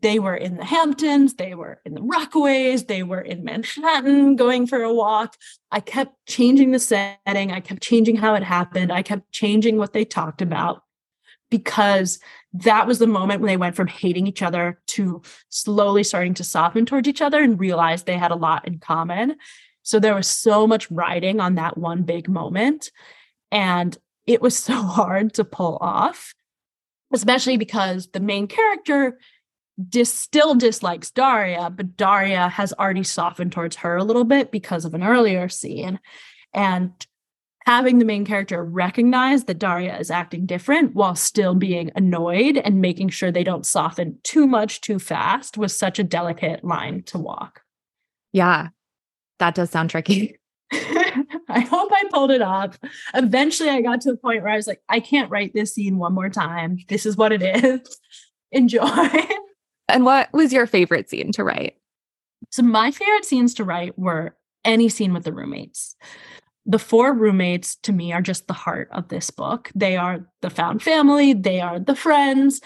[0.00, 4.66] they were in the Hamptons, they were in the Rockaways, they were in Manhattan going
[4.66, 5.36] for a walk.
[5.70, 9.92] I kept changing the setting, I kept changing how it happened, I kept changing what
[9.92, 10.82] they talked about
[11.50, 12.20] because
[12.52, 16.44] that was the moment when they went from hating each other to slowly starting to
[16.44, 19.36] soften towards each other and realized they had a lot in common.
[19.82, 22.90] So there was so much riding on that one big moment.
[23.50, 26.34] And it was so hard to pull off,
[27.12, 29.18] especially because the main character
[29.88, 34.84] dis- still dislikes Daria, but Daria has already softened towards her a little bit because
[34.84, 36.00] of an earlier scene.
[36.52, 36.92] And
[37.66, 42.80] having the main character recognize that Daria is acting different while still being annoyed and
[42.80, 47.18] making sure they don't soften too much too fast was such a delicate line to
[47.18, 47.62] walk.
[48.32, 48.68] Yeah,
[49.38, 50.36] that does sound tricky.
[51.48, 52.78] I hope I pulled it off.
[53.14, 55.98] Eventually, I got to the point where I was like, I can't write this scene
[55.98, 56.78] one more time.
[56.88, 57.98] This is what it is.
[58.52, 58.86] Enjoy.
[59.90, 61.76] And what was your favorite scene to write?
[62.50, 65.96] So, my favorite scenes to write were any scene with the roommates.
[66.66, 69.70] The four roommates to me are just the heart of this book.
[69.74, 72.60] They are the found family, they are the friends,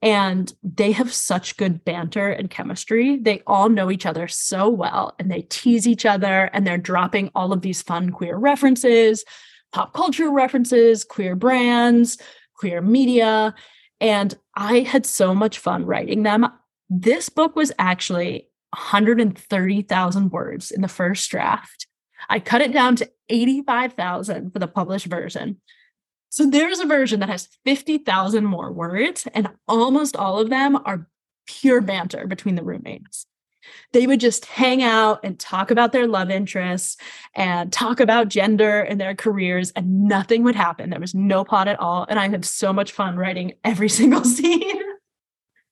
[0.00, 3.16] and they have such good banter and chemistry.
[3.16, 7.30] They all know each other so well and they tease each other and they're dropping
[7.34, 9.24] all of these fun queer references,
[9.72, 12.18] pop culture references, queer brands,
[12.54, 13.54] queer media.
[14.00, 16.46] And I had so much fun writing them.
[16.88, 21.86] This book was actually 130,000 words in the first draft.
[22.28, 25.60] I cut it down to 85,000 for the published version.
[26.30, 31.08] So there's a version that has 50,000 more words, and almost all of them are
[31.46, 33.26] pure banter between the roommates
[33.92, 36.96] they would just hang out and talk about their love interests
[37.34, 40.90] and talk about gender and their careers, and nothing would happen.
[40.90, 42.06] There was no plot at all.
[42.08, 44.82] And I had so much fun writing every single scene.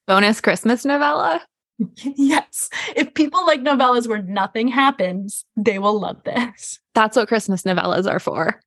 [0.06, 1.42] Bonus Christmas novella?
[1.96, 2.70] yes.
[2.94, 6.78] If people like novellas where nothing happens, they will love this.
[6.94, 8.60] That's what Christmas novellas are for.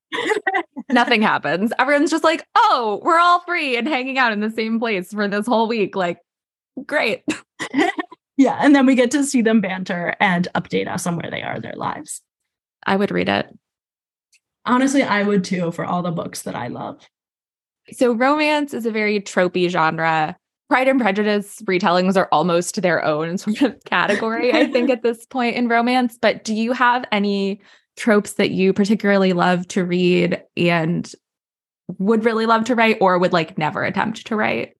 [0.92, 1.72] nothing happens.
[1.80, 5.28] Everyone's just like, oh, we're all free and hanging out in the same place for
[5.28, 5.96] this whole week.
[5.96, 6.20] Like,
[6.86, 7.24] great.
[8.40, 8.58] Yeah.
[8.62, 11.56] And then we get to see them banter and update us on where they are
[11.56, 12.22] in their lives.
[12.88, 13.48] I would read it.
[14.66, 17.06] Honestly, I would too for all the books that I love.
[17.92, 20.38] So, romance is a very tropey genre.
[20.70, 25.26] Pride and Prejudice retellings are almost their own sort of category, I think, at this
[25.26, 26.18] point in romance.
[26.22, 27.60] But do you have any
[27.98, 31.12] tropes that you particularly love to read and
[31.98, 34.78] would really love to write or would like never attempt to write?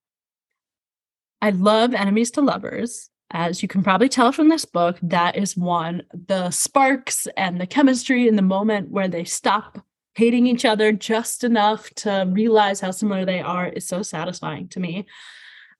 [1.42, 3.09] I love enemies to lovers.
[3.32, 6.04] As you can probably tell from this book, that is one.
[6.28, 11.44] The sparks and the chemistry in the moment where they stop hating each other just
[11.44, 15.06] enough to realize how similar they are is so satisfying to me.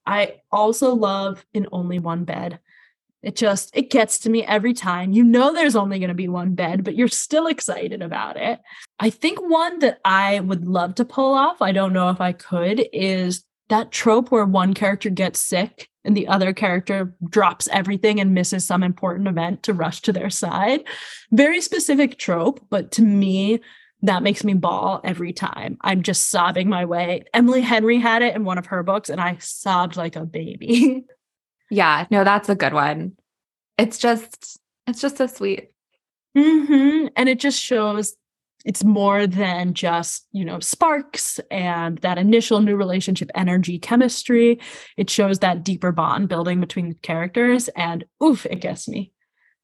[0.06, 2.60] I also love In Only One Bed.
[3.22, 5.12] It just it gets to me every time.
[5.12, 8.62] You know there's only going to be one bed, but you're still excited about it.
[8.98, 12.32] I think one that I would love to pull off, I don't know if I
[12.32, 18.20] could, is that trope where one character gets sick and the other character drops everything
[18.20, 20.84] and misses some important event to rush to their side.
[21.32, 23.60] Very specific trope, but to me,
[24.02, 25.78] that makes me bawl every time.
[25.82, 27.24] I'm just sobbing my way.
[27.34, 31.06] Emily Henry had it in one of her books, and I sobbed like a baby.
[31.70, 33.14] yeah, no, that's a good one.
[33.78, 35.72] It's just, it's just so sweet.
[36.38, 37.08] Mm-hmm.
[37.16, 38.16] And it just shows
[38.66, 44.60] it's more than just, you know, sparks and that initial new relationship energy chemistry.
[44.98, 49.12] It shows that deeper bond building between characters and oof, it gets me.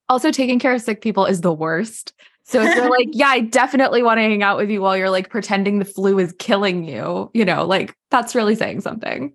[0.07, 2.13] Also, taking care of sick people is the worst.
[2.43, 5.09] So if you're like, yeah, I definitely want to hang out with you while you're
[5.09, 9.33] like pretending the flu is killing you, you know, like that's really saying something.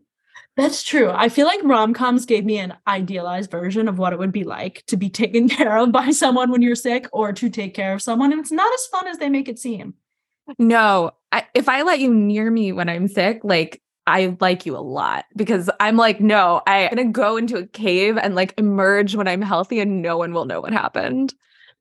[0.57, 1.11] That's true.
[1.11, 4.45] I feel like rom coms gave me an idealized version of what it would be
[4.45, 7.95] like to be taken care of by someone when you're sick or to take care
[7.95, 8.33] of someone.
[8.33, 9.95] And it's not as fun as they make it seem.
[10.59, 14.77] No, I, if I let you near me when I'm sick, like I like you
[14.77, 18.55] a lot because I'm like, no, I'm going to go into a cave and like
[18.59, 21.33] emerge when I'm healthy and no one will know what happened.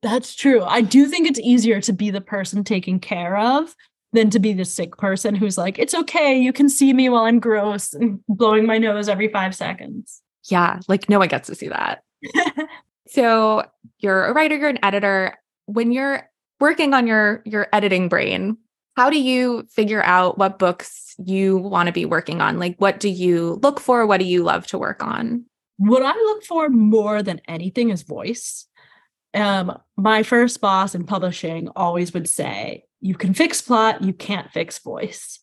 [0.02, 0.64] That's true.
[0.64, 3.76] I do think it's easier to be the person taken care of
[4.14, 7.26] than to be the sick person who's like, it's okay, you can see me while
[7.26, 10.22] I'm gross and blowing my nose every five seconds.
[10.50, 12.04] Yeah, like no one gets to see that.
[13.08, 13.64] so
[14.00, 15.38] you're a writer, you're an editor.
[15.66, 16.28] When you're
[16.60, 18.58] working on your your editing brain,
[18.96, 22.58] how do you figure out what books you want to be working on?
[22.58, 24.06] Like what do you look for?
[24.08, 25.46] What do you love to work on?
[25.78, 28.66] What I look for more than anything is voice.
[29.34, 34.52] Um, my first boss in publishing always would say, you can fix plot, you can't
[34.52, 35.40] fix voice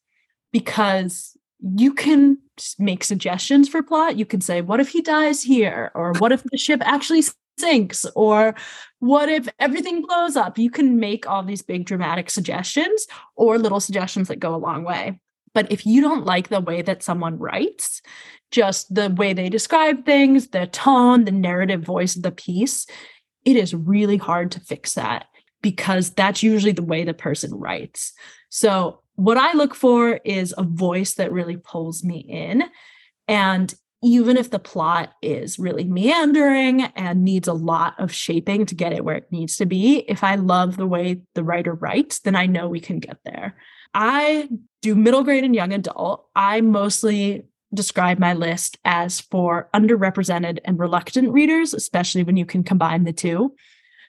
[0.52, 2.38] because you can
[2.78, 4.16] make suggestions for plot.
[4.16, 5.90] You can say, what if he dies here?
[5.94, 7.22] Or what if the ship actually
[7.58, 8.04] sinks?
[8.14, 8.54] Or
[8.98, 10.58] what if everything blows up?
[10.58, 14.84] You can make all these big dramatic suggestions or little suggestions that go a long
[14.84, 15.18] way.
[15.54, 18.02] But if you don't like the way that someone writes,
[18.50, 22.86] just the way they describe things, the tone, the narrative voice of the piece,
[23.46, 25.26] it is really hard to fix that
[25.66, 28.12] because that's usually the way the person writes.
[28.50, 32.62] So, what I look for is a voice that really pulls me in.
[33.26, 38.76] And even if the plot is really meandering and needs a lot of shaping to
[38.76, 42.20] get it where it needs to be, if I love the way the writer writes,
[42.20, 43.56] then I know we can get there.
[43.92, 44.48] I
[44.82, 46.28] do middle grade and young adult.
[46.36, 47.42] I mostly
[47.74, 53.12] describe my list as for underrepresented and reluctant readers, especially when you can combine the
[53.12, 53.56] two.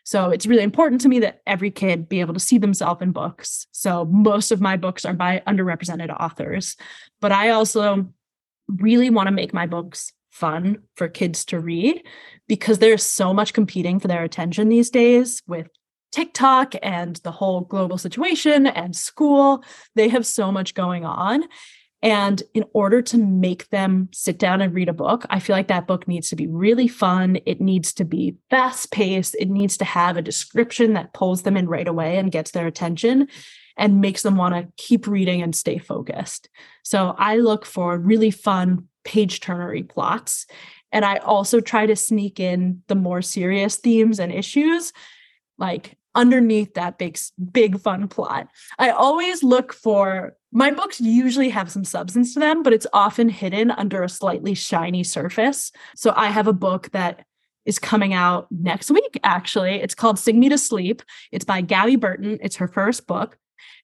[0.07, 3.11] So it's really important to me that every kid be able to see themselves in
[3.11, 3.67] books.
[3.73, 6.77] So most of my books are by underrepresented authors,
[7.19, 8.07] but I also
[8.69, 12.03] really want to make my books fun for kids to read
[12.47, 15.67] because there's so much competing for their attention these days with
[16.13, 19.61] TikTok and the whole global situation and school.
[19.95, 21.43] They have so much going on.
[22.03, 25.67] And in order to make them sit down and read a book, I feel like
[25.69, 27.39] that book needs to be really fun.
[27.45, 29.35] It needs to be fast paced.
[29.39, 32.67] It needs to have a description that pulls them in right away and gets their
[32.67, 33.27] attention
[33.77, 36.49] and makes them want to keep reading and stay focused.
[36.83, 40.45] So I look for really fun page turnery plots.
[40.91, 44.93] And I also try to sneak in the more serious themes and issues
[45.57, 47.17] like underneath that big
[47.53, 48.49] big fun plot.
[48.77, 53.29] I always look for my books usually have some substance to them, but it's often
[53.29, 55.71] hidden under a slightly shiny surface.
[55.95, 57.25] So I have a book that
[57.65, 59.75] is coming out next week actually.
[59.75, 61.03] It's called Sing Me to Sleep.
[61.31, 62.39] It's by Gabi Burton.
[62.41, 63.37] It's her first book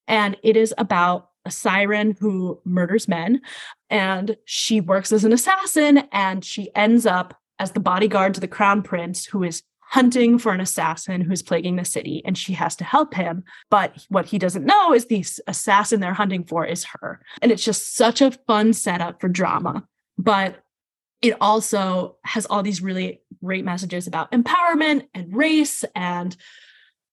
[0.07, 3.41] and it is about a siren who murders men
[3.89, 8.47] and she works as an assassin and she ends up as the bodyguard to the
[8.47, 9.61] crown prince who is
[9.93, 13.43] hunting for an assassin who's plaguing the city and she has to help him.
[13.69, 17.21] But what he doesn't know is the assassin they're hunting for is her.
[17.43, 19.87] And it's just such a fun setup for drama.
[20.17, 20.63] But
[21.21, 26.35] it also has all these really great messages about empowerment and race and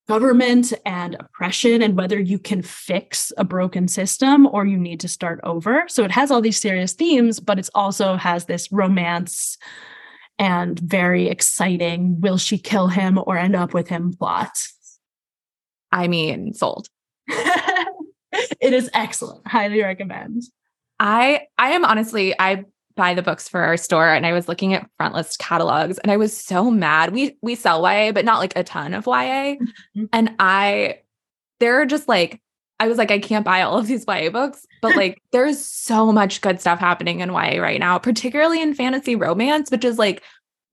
[0.07, 5.07] government and oppression and whether you can fix a broken system or you need to
[5.07, 5.83] start over.
[5.87, 9.59] So it has all these serious themes, but it also has this romance
[10.41, 14.67] and very exciting will she kill him or end up with him plot.
[15.91, 16.87] I mean, sold.
[17.27, 19.47] it is excellent.
[19.47, 20.41] Highly recommend.
[20.99, 22.65] I I am honestly I
[22.95, 26.17] buy the books for our store and I was looking at frontlist catalogs and I
[26.17, 27.13] was so mad.
[27.13, 29.11] We we sell YA but not like a ton of YA.
[29.57, 30.05] Mm-hmm.
[30.11, 31.01] And I
[31.59, 32.40] they're just like
[32.81, 36.11] I was like I can't buy all of these YA books, but like there's so
[36.11, 40.23] much good stuff happening in YA right now, particularly in fantasy romance, which is like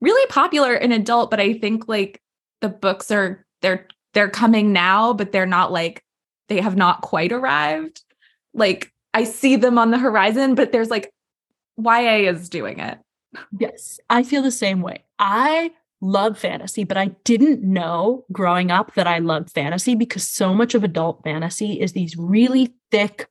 [0.01, 2.19] really popular in adult, but I think like
[2.61, 6.03] the books are they're they're coming now, but they're not like
[6.47, 8.01] they have not quite arrived.
[8.55, 11.13] Like I see them on the horizon, but there's like
[11.77, 12.97] YA is doing it.
[13.55, 15.03] Yes, I feel the same way.
[15.19, 20.53] I love fantasy, but I didn't know growing up that I loved fantasy because so
[20.53, 23.27] much of adult fantasy is these really thick,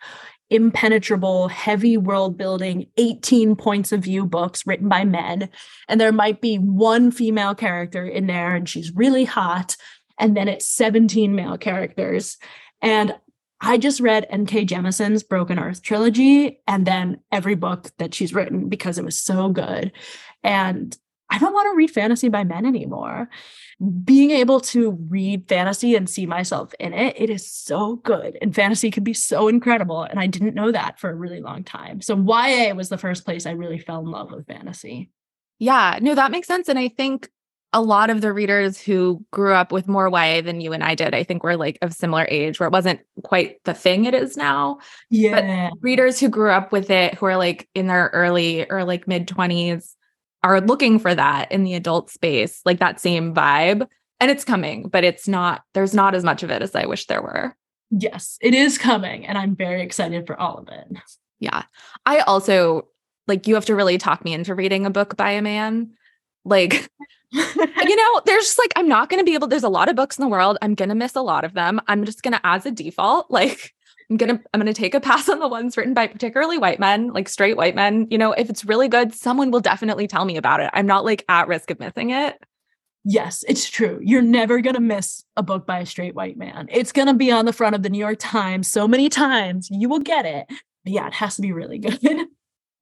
[0.50, 5.48] impenetrable, heavy world building, 18 points of view books written by men.
[5.88, 9.76] And there might be one female character in there and she's really hot.
[10.18, 12.36] And then it's 17 male characters.
[12.82, 13.14] And
[13.60, 14.66] I just read N.K.
[14.66, 19.48] Jemisin's Broken Earth trilogy and then every book that she's written because it was so
[19.48, 19.92] good.
[20.44, 20.96] And
[21.30, 23.28] I don't want to read fantasy by men anymore.
[24.04, 28.38] Being able to read fantasy and see myself in it, it is so good.
[28.40, 30.02] And fantasy can be so incredible.
[30.02, 32.00] And I didn't know that for a really long time.
[32.00, 35.10] So YA was the first place I really fell in love with fantasy.
[35.58, 36.68] Yeah, no, that makes sense.
[36.68, 37.28] And I think
[37.72, 40.94] a lot of the readers who grew up with more YA than you and I
[40.94, 44.14] did, I think we're like of similar age where it wasn't quite the thing it
[44.14, 44.78] is now.
[45.10, 45.68] Yeah.
[45.70, 49.06] But readers who grew up with it, who are like in their early or like
[49.06, 49.94] mid 20s,
[50.42, 53.86] are looking for that in the adult space, like that same vibe.
[54.20, 57.06] And it's coming, but it's not, there's not as much of it as I wish
[57.06, 57.56] there were.
[57.90, 59.26] Yes, it is coming.
[59.26, 60.98] And I'm very excited for all of it.
[61.40, 61.62] Yeah.
[62.04, 62.88] I also
[63.28, 65.92] like you have to really talk me into reading a book by a man.
[66.44, 66.90] Like,
[67.30, 69.96] you know, there's just like, I'm not going to be able, there's a lot of
[69.96, 70.56] books in the world.
[70.62, 71.80] I'm going to miss a lot of them.
[71.86, 73.74] I'm just going to, as a default, like,
[74.10, 77.08] I'm to, I'm to take a pass on the ones written by particularly white men,
[77.08, 78.06] like straight white men.
[78.10, 80.70] You know, if it's really good, someone will definitely tell me about it.
[80.72, 82.42] I'm not like at risk of missing it.
[83.04, 84.00] Yes, it's true.
[84.02, 86.68] You're never going to miss a book by a straight white man.
[86.70, 89.68] It's going to be on the front of the New York Times so many times.
[89.70, 90.46] You will get it.
[90.84, 92.26] But yeah, it has to be really good.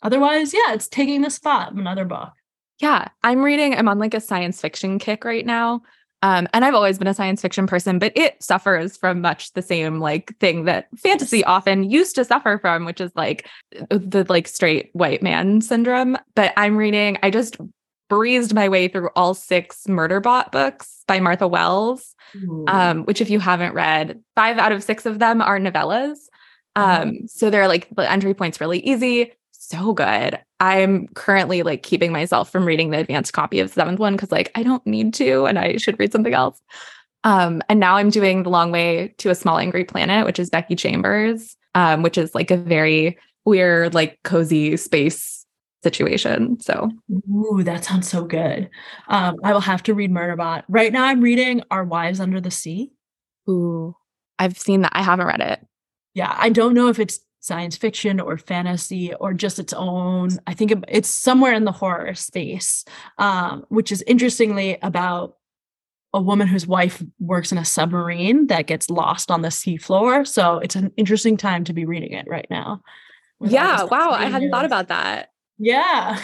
[0.02, 2.32] Otherwise, yeah, it's taking the spot of another book.
[2.80, 5.82] Yeah, I'm reading, I'm on like a science fiction kick right now.
[6.22, 9.62] Um, and I've always been a science fiction person, but it suffers from much the
[9.62, 13.48] same like thing that fantasy often used to suffer from, which is like
[13.90, 16.16] the like straight white man syndrome.
[16.34, 17.58] But I'm reading, I just
[18.08, 22.14] breezed my way through all six Murderbot books by Martha Wells,
[22.68, 26.16] um, which if you haven't read, five out of six of them are novellas.
[26.76, 29.32] Um, so they're like the entry point's really easy
[29.68, 30.38] so good.
[30.60, 34.30] I'm currently like keeping myself from reading the advanced copy of the seventh one because
[34.30, 36.60] like I don't need to and I should read something else.
[37.24, 40.48] Um, and now I'm doing The Long Way to a Small Angry Planet, which is
[40.48, 45.44] Becky Chambers, um, which is like a very weird, like cozy space
[45.82, 46.60] situation.
[46.60, 46.90] So,
[47.28, 48.70] ooh, that sounds so good.
[49.08, 50.62] Um, I will have to read Murderbot.
[50.68, 52.92] Right now, I'm reading Our Wives Under the Sea.
[53.48, 53.96] Ooh,
[54.38, 54.92] I've seen that.
[54.94, 55.66] I haven't read it.
[56.14, 60.30] Yeah, I don't know if it's science fiction or fantasy or just its own.
[60.46, 62.84] I think it's somewhere in the horror space,
[63.18, 65.36] um, which is interestingly about
[66.12, 70.26] a woman whose wife works in a submarine that gets lost on the seafloor.
[70.26, 72.82] So it's an interesting time to be reading it right now.
[73.40, 73.84] Yeah.
[73.84, 74.10] Wow.
[74.10, 75.32] I hadn't thought about that.
[75.58, 76.18] Yeah.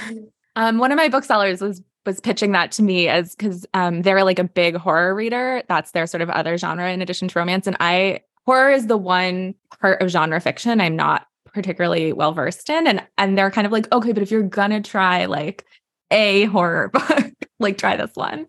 [0.56, 4.24] Um, one of my booksellers was was pitching that to me as because um, they're
[4.24, 5.62] like a big horror reader.
[5.68, 7.66] That's their sort of other genre in addition to romance.
[7.66, 12.70] And I horror is the one part of genre fiction I'm not particularly well versed
[12.70, 12.86] in.
[12.86, 15.64] And and they're kind of like, okay, but if you're gonna try like
[16.10, 18.46] a horror book, like try this one.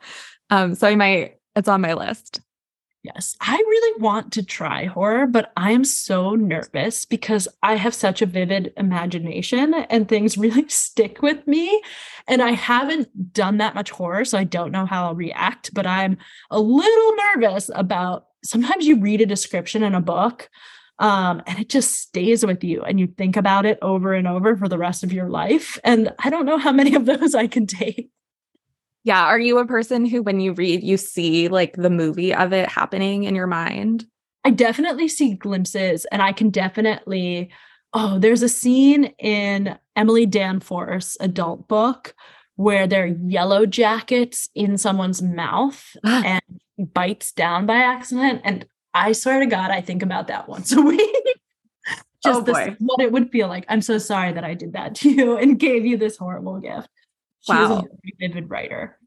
[0.49, 2.41] Um, so I might it's on my list.
[3.03, 7.93] Yes, I really want to try horror, but I am so nervous because I have
[7.93, 11.81] such a vivid imagination and things really stick with me.
[12.29, 15.85] And I haven't done that much horror, so I don't know how I'll react, but
[15.85, 16.17] I'm
[16.49, 20.49] a little nervous about sometimes you read a description in a book
[20.99, 24.55] um, and it just stays with you and you think about it over and over
[24.55, 25.79] for the rest of your life.
[25.83, 28.09] And I don't know how many of those I can take.
[29.03, 29.25] Yeah.
[29.25, 32.69] Are you a person who, when you read, you see like the movie of it
[32.69, 34.05] happening in your mind?
[34.45, 37.51] I definitely see glimpses and I can definitely.
[37.95, 42.15] Oh, there's a scene in Emily Danforth's adult book
[42.55, 46.41] where there are yellow jackets in someone's mouth and
[46.77, 48.41] bites down by accident.
[48.43, 51.39] And I swear to God, I think about that once a week.
[52.23, 53.65] Just oh this, what it would feel like.
[53.67, 56.87] I'm so sorry that I did that to you and gave you this horrible gift.
[57.41, 57.79] She wow.
[57.79, 58.97] a very vivid writer.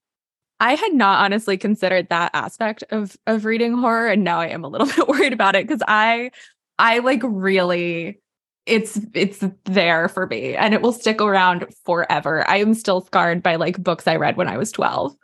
[0.60, 4.64] I had not honestly considered that aspect of of reading horror, and now I am
[4.64, 6.30] a little bit worried about it because I
[6.78, 8.20] I like really
[8.66, 12.48] it's it's there for me and it will stick around forever.
[12.48, 15.14] I am still scarred by like books I read when I was 12.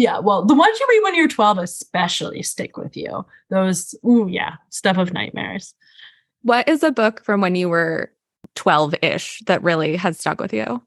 [0.00, 3.26] Yeah, well, the ones you read when you're 12 especially stick with you.
[3.50, 5.74] Those ooh yeah, stuff of nightmares.
[6.42, 8.10] What is a book from when you were
[8.56, 10.82] 12-ish that really has stuck with you?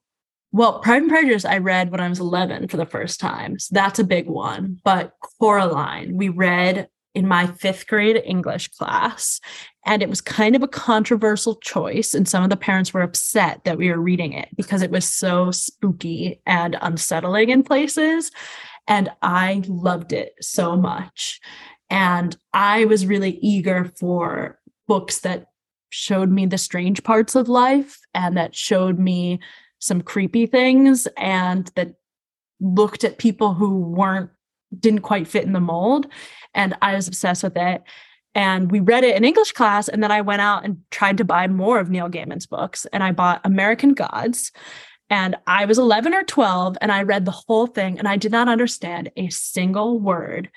[0.51, 3.59] Well, Pride and Prejudice I read when I was 11 for the first time.
[3.59, 4.79] So that's a big one.
[4.83, 9.39] But Coraline, we read in my fifth grade English class.
[9.85, 12.15] And it was kind of a controversial choice.
[12.15, 15.05] And some of the parents were upset that we were reading it because it was
[15.05, 18.31] so spooky and unsettling in places.
[18.87, 21.39] And I loved it so much.
[21.89, 25.47] And I was really eager for books that
[25.89, 29.39] showed me the strange parts of life and that showed me
[29.79, 31.93] some creepy things and that
[32.59, 34.31] looked at people who weren't
[34.79, 36.07] didn't quite fit in the mold
[36.55, 37.83] and i was obsessed with it
[38.35, 39.87] And we read it in English class.
[39.87, 42.87] And then I went out and tried to buy more of Neil Gaiman's books.
[42.91, 44.51] And I bought American Gods.
[45.13, 48.31] And I was 11 or 12, and I read the whole thing, and I did
[48.31, 50.49] not understand a single word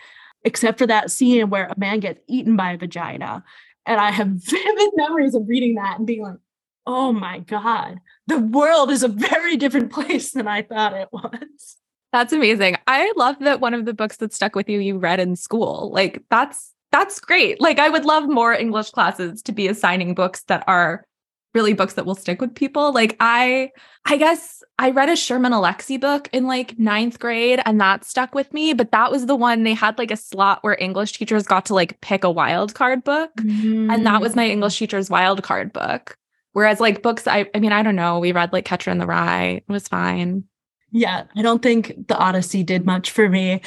[0.45, 3.45] except for that scene where a man gets eaten by a vagina.
[3.85, 6.39] And I have vivid memories of reading that and being like,
[6.87, 7.99] oh my God,
[8.29, 11.77] the world is a very different place than I thought it was.
[12.15, 12.79] That's amazing.
[12.87, 15.91] I love that one of the books that stuck with you you read in school.
[15.93, 17.61] Like that's that's great.
[17.61, 21.05] Like I would love more English classes to be assigning books that are
[21.57, 22.93] really books that will stick with people.
[22.93, 23.73] Like I
[24.05, 28.35] I guess I read a Sherman Alexie book in like ninth grade and that stuck
[28.35, 31.47] with me, but that was the one they had like a slot where English teachers
[31.47, 33.35] got to like pick a wild card book.
[33.37, 33.91] Mm-hmm.
[33.91, 36.19] And that was my English teacher's wild card book.
[36.53, 39.07] Whereas like books, I I mean, I don't know, we read like Catcher in the
[39.07, 39.63] Rye.
[39.67, 40.45] It was fine.
[40.93, 43.63] Yeah, I don't think the Odyssey did much for me,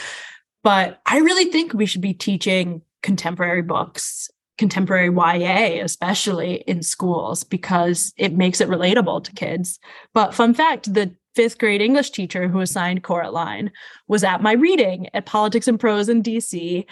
[0.64, 4.30] but I really think we should be teaching contemporary books,
[4.60, 9.80] contemporary YA, especially in schools, because it makes it relatable to kids.
[10.14, 13.72] But fun fact the fifth grade English teacher who assigned Coraline
[14.10, 16.86] was at my reading at Politics and Prose in DC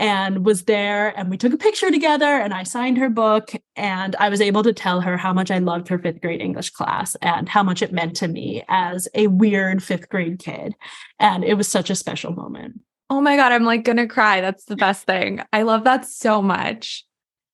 [0.00, 1.16] and was there.
[1.16, 3.52] And we took a picture together and I signed her book.
[3.76, 6.70] And I was able to tell her how much I loved her fifth grade English
[6.70, 10.74] class and how much it meant to me as a weird fifth grade kid.
[11.20, 12.80] And it was such a special moment.
[13.08, 14.40] Oh my God, I'm like gonna cry.
[14.40, 15.42] That's the best thing.
[15.52, 17.04] I love that so much.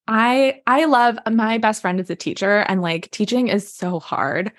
[0.09, 4.51] I I love my best friend is a teacher and like teaching is so hard.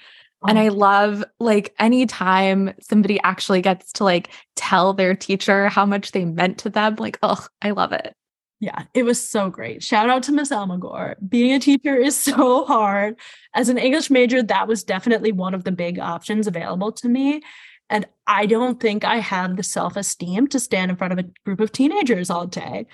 [0.47, 0.61] And oh.
[0.61, 0.73] I oh.
[0.73, 6.59] love like anytime somebody actually gets to like tell their teacher how much they meant
[6.59, 6.95] to them.
[6.95, 8.13] Like, oh, I love it.
[8.61, 9.81] Yeah, it was so great.
[9.81, 11.15] Shout out to Miss Almagore.
[11.27, 13.17] Being a teacher is so hard.
[13.55, 17.41] As an English major, that was definitely one of the big options available to me.
[17.89, 21.29] And I don't think I have the self esteem to stand in front of a
[21.43, 22.85] group of teenagers all day.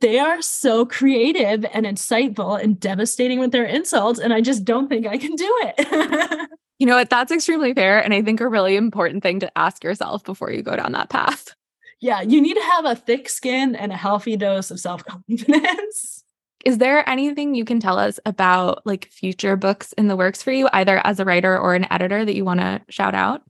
[0.00, 4.18] They are so creative and insightful and devastating with their insults.
[4.18, 6.48] And I just don't think I can do it.
[6.78, 7.08] You know what?
[7.08, 8.02] That's extremely fair.
[8.02, 11.08] And I think a really important thing to ask yourself before you go down that
[11.08, 11.54] path.
[12.00, 16.24] Yeah, you need to have a thick skin and a healthy dose of self confidence.
[16.64, 20.50] Is there anything you can tell us about like future books in the works for
[20.50, 23.42] you, either as a writer or an editor that you want to shout out?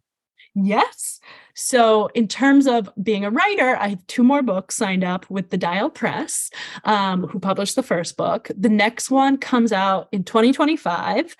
[0.54, 1.20] Yes.
[1.54, 5.50] So, in terms of being a writer, I have two more books signed up with
[5.50, 6.50] the Dial Press,
[6.84, 8.50] um, who published the first book.
[8.56, 11.36] The next one comes out in 2025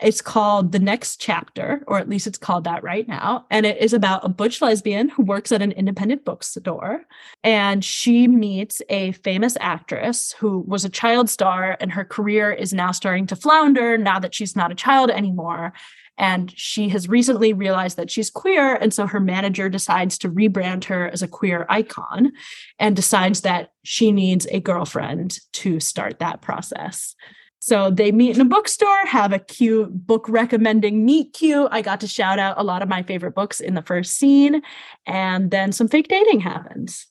[0.00, 3.46] it's called The Next Chapter, or at least it's called that right now.
[3.50, 7.04] And it is about a butch lesbian who works at an independent bookstore.
[7.42, 12.72] And she meets a famous actress who was a child star, and her career is
[12.72, 15.72] now starting to flounder now that she's not a child anymore.
[16.18, 18.74] And she has recently realized that she's queer.
[18.74, 22.32] And so her manager decides to rebrand her as a queer icon
[22.78, 27.14] and decides that she needs a girlfriend to start that process.
[27.60, 31.68] So they meet in a bookstore, have a cute book recommending meet cute.
[31.70, 34.62] I got to shout out a lot of my favorite books in the first scene,
[35.06, 37.06] and then some fake dating happens.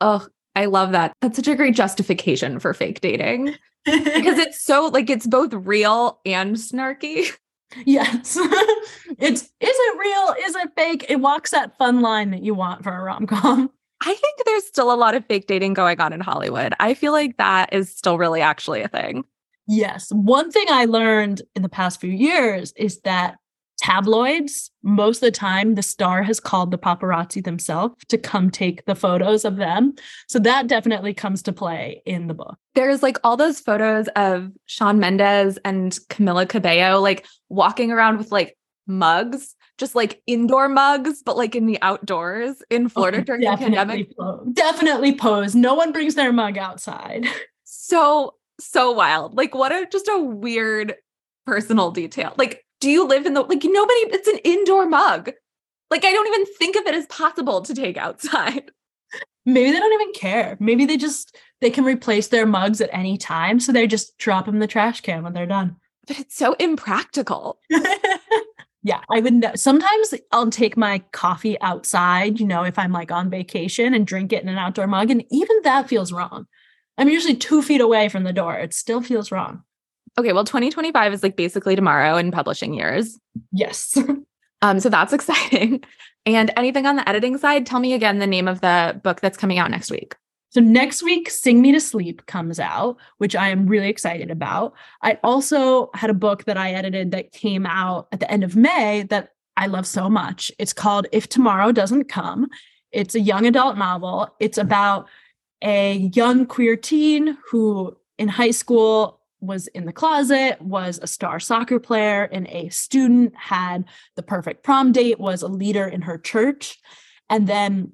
[0.00, 1.12] Oh, I love that.
[1.20, 6.20] That's such a great justification for fake dating because it's so like it's both real
[6.26, 7.30] and snarky.
[7.84, 8.36] Yes.
[9.18, 10.34] it's is it real?
[10.46, 11.06] Is it fake?
[11.08, 13.70] It walks that fun line that you want for a rom-com.
[14.02, 16.74] I think there's still a lot of fake dating going on in Hollywood.
[16.78, 19.24] I feel like that is still really actually a thing.
[19.66, 20.10] Yes.
[20.12, 23.36] One thing I learned in the past few years is that
[23.78, 28.84] tabloids, most of the time, the star has called the paparazzi themselves to come take
[28.84, 29.94] the photos of them.
[30.28, 32.56] So that definitely comes to play in the book.
[32.74, 38.32] There's like all those photos of Shawn Mendes and Camila Cabello like walking around with
[38.32, 38.56] like
[38.86, 43.42] mugs, just like indoor mugs, but like in the outdoors in oh, Florida oh, during
[43.42, 44.16] the pandemic.
[44.16, 44.48] Pose.
[44.52, 45.54] Definitely pose.
[45.54, 47.26] No one brings their mug outside.
[47.68, 49.36] So so wild.
[49.36, 50.94] Like, what a just a weird
[51.46, 52.34] personal detail.
[52.36, 54.00] Like, do you live in the like nobody?
[54.12, 55.30] It's an indoor mug.
[55.90, 58.70] Like, I don't even think of it as possible to take outside.
[59.46, 60.56] Maybe they don't even care.
[60.58, 64.46] Maybe they just they can replace their mugs at any time, so they just drop
[64.46, 65.76] them in the trash can when they're done.
[66.06, 67.60] But it's so impractical.
[68.82, 69.52] yeah, I would know.
[69.54, 74.32] Sometimes I'll take my coffee outside, you know, if I'm like on vacation and drink
[74.32, 76.46] it in an outdoor mug, and even that feels wrong.
[76.98, 78.56] I'm usually two feet away from the door.
[78.56, 79.62] It still feels wrong.
[80.18, 83.18] Okay, well, 2025 is like basically tomorrow in publishing years.
[83.52, 83.96] Yes.
[84.62, 85.82] um, so that's exciting.
[86.24, 89.38] And anything on the editing side, tell me again the name of the book that's
[89.38, 90.16] coming out next week.
[90.50, 94.72] So next week, Sing Me to Sleep comes out, which I am really excited about.
[95.02, 98.56] I also had a book that I edited that came out at the end of
[98.56, 100.50] May that I love so much.
[100.58, 102.48] It's called If Tomorrow Doesn't Come.
[102.90, 104.34] It's a young adult novel.
[104.40, 105.08] It's about
[105.62, 111.40] a young queer teen who in high school was in the closet, was a star
[111.40, 113.84] soccer player and a student, had
[114.16, 116.78] the perfect prom date, was a leader in her church,
[117.30, 117.92] and then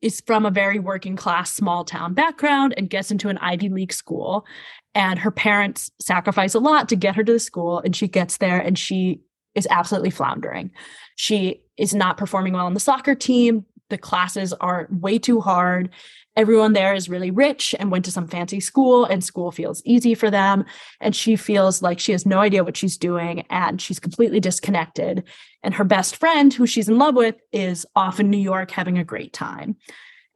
[0.00, 3.92] is from a very working class small town background and gets into an Ivy League
[3.92, 4.46] school.
[4.94, 8.38] And her parents sacrifice a lot to get her to the school, and she gets
[8.38, 9.20] there and she
[9.54, 10.70] is absolutely floundering.
[11.16, 13.64] She is not performing well on the soccer team.
[13.90, 15.90] The classes are way too hard
[16.36, 20.14] everyone there is really rich and went to some fancy school and school feels easy
[20.14, 20.64] for them.
[21.00, 25.24] And she feels like she has no idea what she's doing and she's completely disconnected.
[25.62, 28.98] And her best friend who she's in love with is off in New York having
[28.98, 29.76] a great time.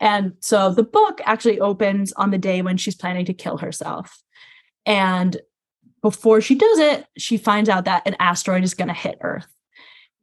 [0.01, 4.20] And so the book actually opens on the day when she's planning to kill herself.
[4.84, 5.40] And
[6.03, 9.47] before she does it she finds out that an asteroid is going to hit earth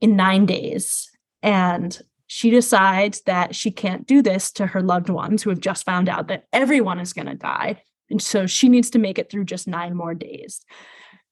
[0.01, 1.09] in 9 days.
[1.41, 1.97] And
[2.31, 6.07] she decides that she can't do this to her loved ones who have just found
[6.07, 7.81] out that everyone is going to die.
[8.11, 10.63] And so she needs to make it through just nine more days.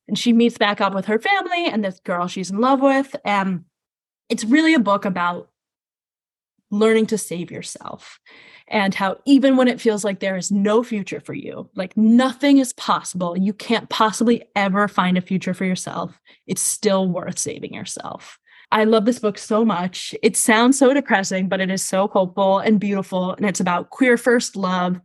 [0.08, 3.16] And she meets back up with her family and this girl she's in love with.
[3.24, 3.66] And
[4.28, 5.50] it's really a book about
[6.72, 8.20] learning to save yourself
[8.68, 12.58] and how even when it feels like there is no future for you, like nothing
[12.58, 17.76] is possible, you can't possibly ever find a future for yourself, it's still worth saving
[17.76, 18.40] yourself.
[18.72, 20.14] I love this book so much.
[20.22, 23.34] It sounds so depressing, but it is so hopeful and beautiful.
[23.34, 25.00] And it's about queer first love.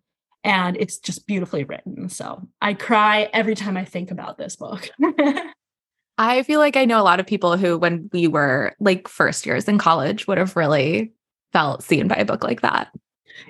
[0.45, 2.09] And it's just beautifully written.
[2.09, 4.91] So I cry every time I think about this book.
[6.19, 9.47] I feel like I know a lot of people who, when we were like first
[9.47, 11.13] years in college, would have really
[11.53, 12.93] felt seen by a book like that.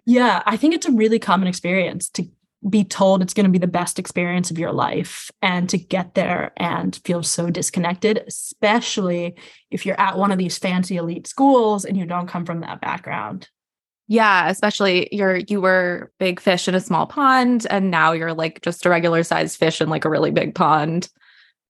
[0.05, 2.29] Yeah, I think it's a really common experience to
[2.69, 6.15] be told it's going to be the best experience of your life and to get
[6.15, 9.35] there and feel so disconnected, especially
[9.71, 12.81] if you're at one of these fancy elite schools and you don't come from that
[12.81, 13.49] background.
[14.07, 18.61] Yeah, especially you're you were big fish in a small pond and now you're like
[18.61, 21.09] just a regular sized fish in like a really big pond.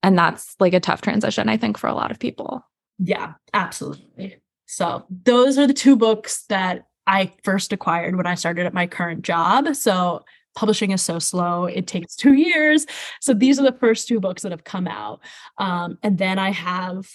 [0.03, 2.66] And that's like a tough transition, I think, for a lot of people.
[2.99, 4.43] Yeah, absolutely.
[4.66, 8.86] So those are the two books that I first acquired when I started at my
[8.86, 9.76] current job.
[9.76, 10.24] So
[10.55, 12.86] publishing is so slow it takes two years.
[13.20, 15.20] So these are the first two books that have come out.
[15.59, 17.09] Um, and then i have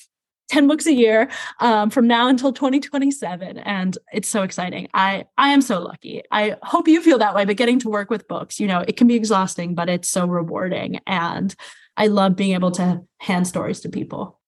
[0.49, 1.29] 10 books a year
[1.59, 4.88] um, from now until 2027 and it's so exciting.
[4.93, 6.23] I i am so lucky.
[6.31, 8.97] I hope you feel that way but getting to work with books you know it
[8.97, 11.53] can be exhausting but it's so rewarding and
[11.97, 14.39] i love being able to hand stories to people.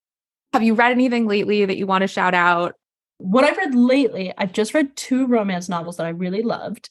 [0.53, 2.75] Have you read anything lately that you want to shout out?
[3.17, 6.89] What i've read lately i've just read two romance novels that i really loved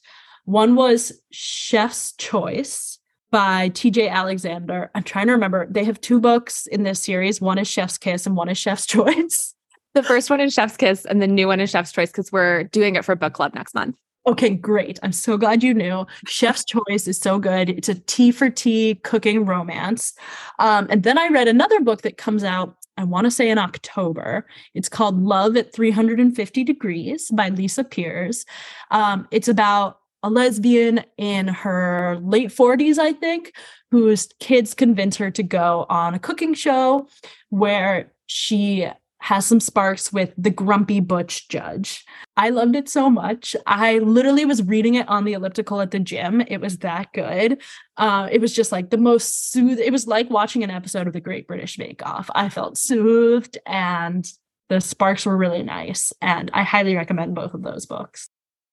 [0.49, 2.97] one was Chef's Choice
[3.29, 4.89] by TJ Alexander.
[4.95, 5.67] I'm trying to remember.
[5.69, 7.39] They have two books in this series.
[7.39, 9.53] One is Chef's Kiss and one is Chef's Choice.
[9.93, 12.63] The first one is Chef's Kiss and the new one is Chef's Choice because we're
[12.63, 13.95] doing it for book club next month.
[14.25, 14.99] Okay, great.
[15.03, 16.07] I'm so glad you knew.
[16.25, 17.69] Chef's Choice is so good.
[17.69, 20.13] It's a T4T cooking romance.
[20.57, 23.59] Um, and then I read another book that comes out, I want to say in
[23.59, 24.47] October.
[24.73, 28.45] It's called Love at 350 Degrees by Lisa Peers.
[28.89, 33.53] Um, it's about a lesbian in her late 40s, I think,
[33.91, 37.07] whose kids convince her to go on a cooking show
[37.49, 38.87] where she
[39.21, 42.05] has some sparks with the grumpy butch judge.
[42.37, 43.55] I loved it so much.
[43.67, 46.41] I literally was reading it on the elliptical at the gym.
[46.41, 47.61] It was that good.
[47.97, 49.77] Uh, it was just like the most sooth.
[49.77, 52.29] It was like watching an episode of The Great British Bake Off.
[52.33, 54.25] I felt soothed and
[54.69, 56.13] the sparks were really nice.
[56.21, 58.29] And I highly recommend both of those books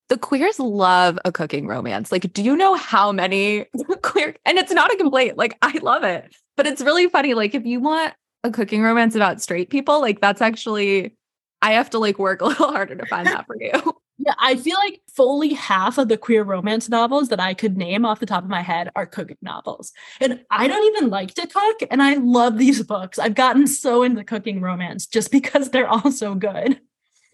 [0.09, 2.13] the queers love a cooking romance.
[2.13, 3.67] Like, do you know how many
[4.03, 7.35] queer, and it's not a complaint, like, I love it, but it's really funny.
[7.35, 11.17] Like, if you want a cooking romance about straight people, like, that's actually,
[11.63, 13.73] I have to like work a little harder to find that for you.
[14.19, 18.07] Yeah, I feel like fully half of the queer romance novels that I could name
[18.07, 19.93] off the top of my head are cooking novels.
[20.23, 23.19] And I don't even like to cook, and I love these books.
[23.19, 26.81] I've gotten so into cooking romance just because they're all so good.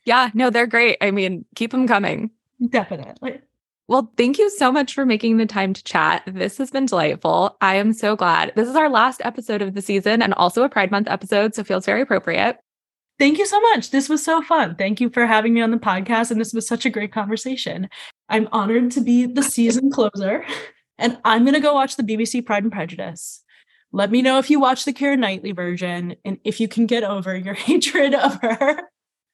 [0.04, 0.96] Yeah, no, they're great.
[1.00, 2.30] I mean, keep them coming.
[2.68, 3.40] Definitely.
[3.88, 6.22] Well, thank you so much for making the time to chat.
[6.26, 7.56] This has been delightful.
[7.60, 8.52] I am so glad.
[8.54, 11.60] This is our last episode of the season and also a Pride Month episode, so
[11.60, 12.58] it feels very appropriate.
[13.18, 13.90] Thank you so much.
[13.90, 14.76] This was so fun.
[14.76, 16.30] Thank you for having me on the podcast.
[16.30, 17.88] And this was such a great conversation.
[18.28, 20.44] I'm honored to be the season closer.
[20.98, 23.42] And I'm going to go watch the BBC Pride and Prejudice.
[23.92, 27.02] Let me know if you watch the Keira Knightley version and if you can get
[27.02, 28.82] over your hatred of her.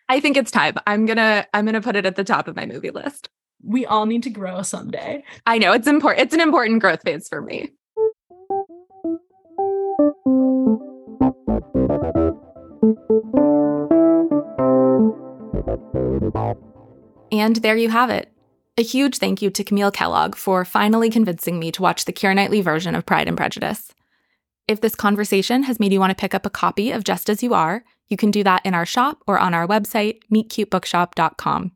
[0.08, 0.74] I think it's time.
[0.86, 3.28] I'm gonna I'm gonna put it at the top of my movie list.
[3.62, 5.24] We all need to grow someday.
[5.46, 6.24] I know it's important.
[6.24, 7.72] It's an important growth phase for me.
[17.30, 18.32] And there you have it.
[18.78, 22.34] A huge thank you to Camille Kellogg for finally convincing me to watch the Keira
[22.34, 23.92] Knightley version of Pride and Prejudice.
[24.68, 27.42] If this conversation has made you want to pick up a copy of Just As
[27.42, 31.72] You Are, you can do that in our shop or on our website, meetcutebookshop.com.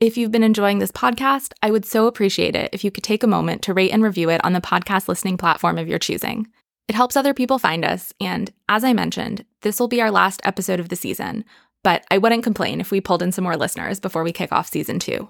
[0.00, 3.22] If you've been enjoying this podcast, I would so appreciate it if you could take
[3.22, 6.46] a moment to rate and review it on the podcast listening platform of your choosing.
[6.88, 10.40] It helps other people find us, and as I mentioned, this will be our last
[10.42, 11.44] episode of the season,
[11.84, 14.68] but I wouldn't complain if we pulled in some more listeners before we kick off
[14.68, 15.28] season two.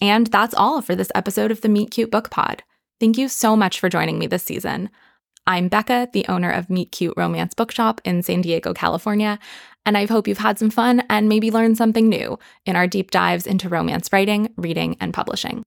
[0.00, 2.62] And that's all for this episode of the Meet Cute Book Pod.
[3.00, 4.90] Thank you so much for joining me this season.
[5.46, 9.40] I'm Becca, the owner of Meet Cute Romance Bookshop in San Diego, California,
[9.84, 13.10] and I hope you've had some fun and maybe learned something new in our deep
[13.10, 15.64] dives into romance writing, reading, and publishing.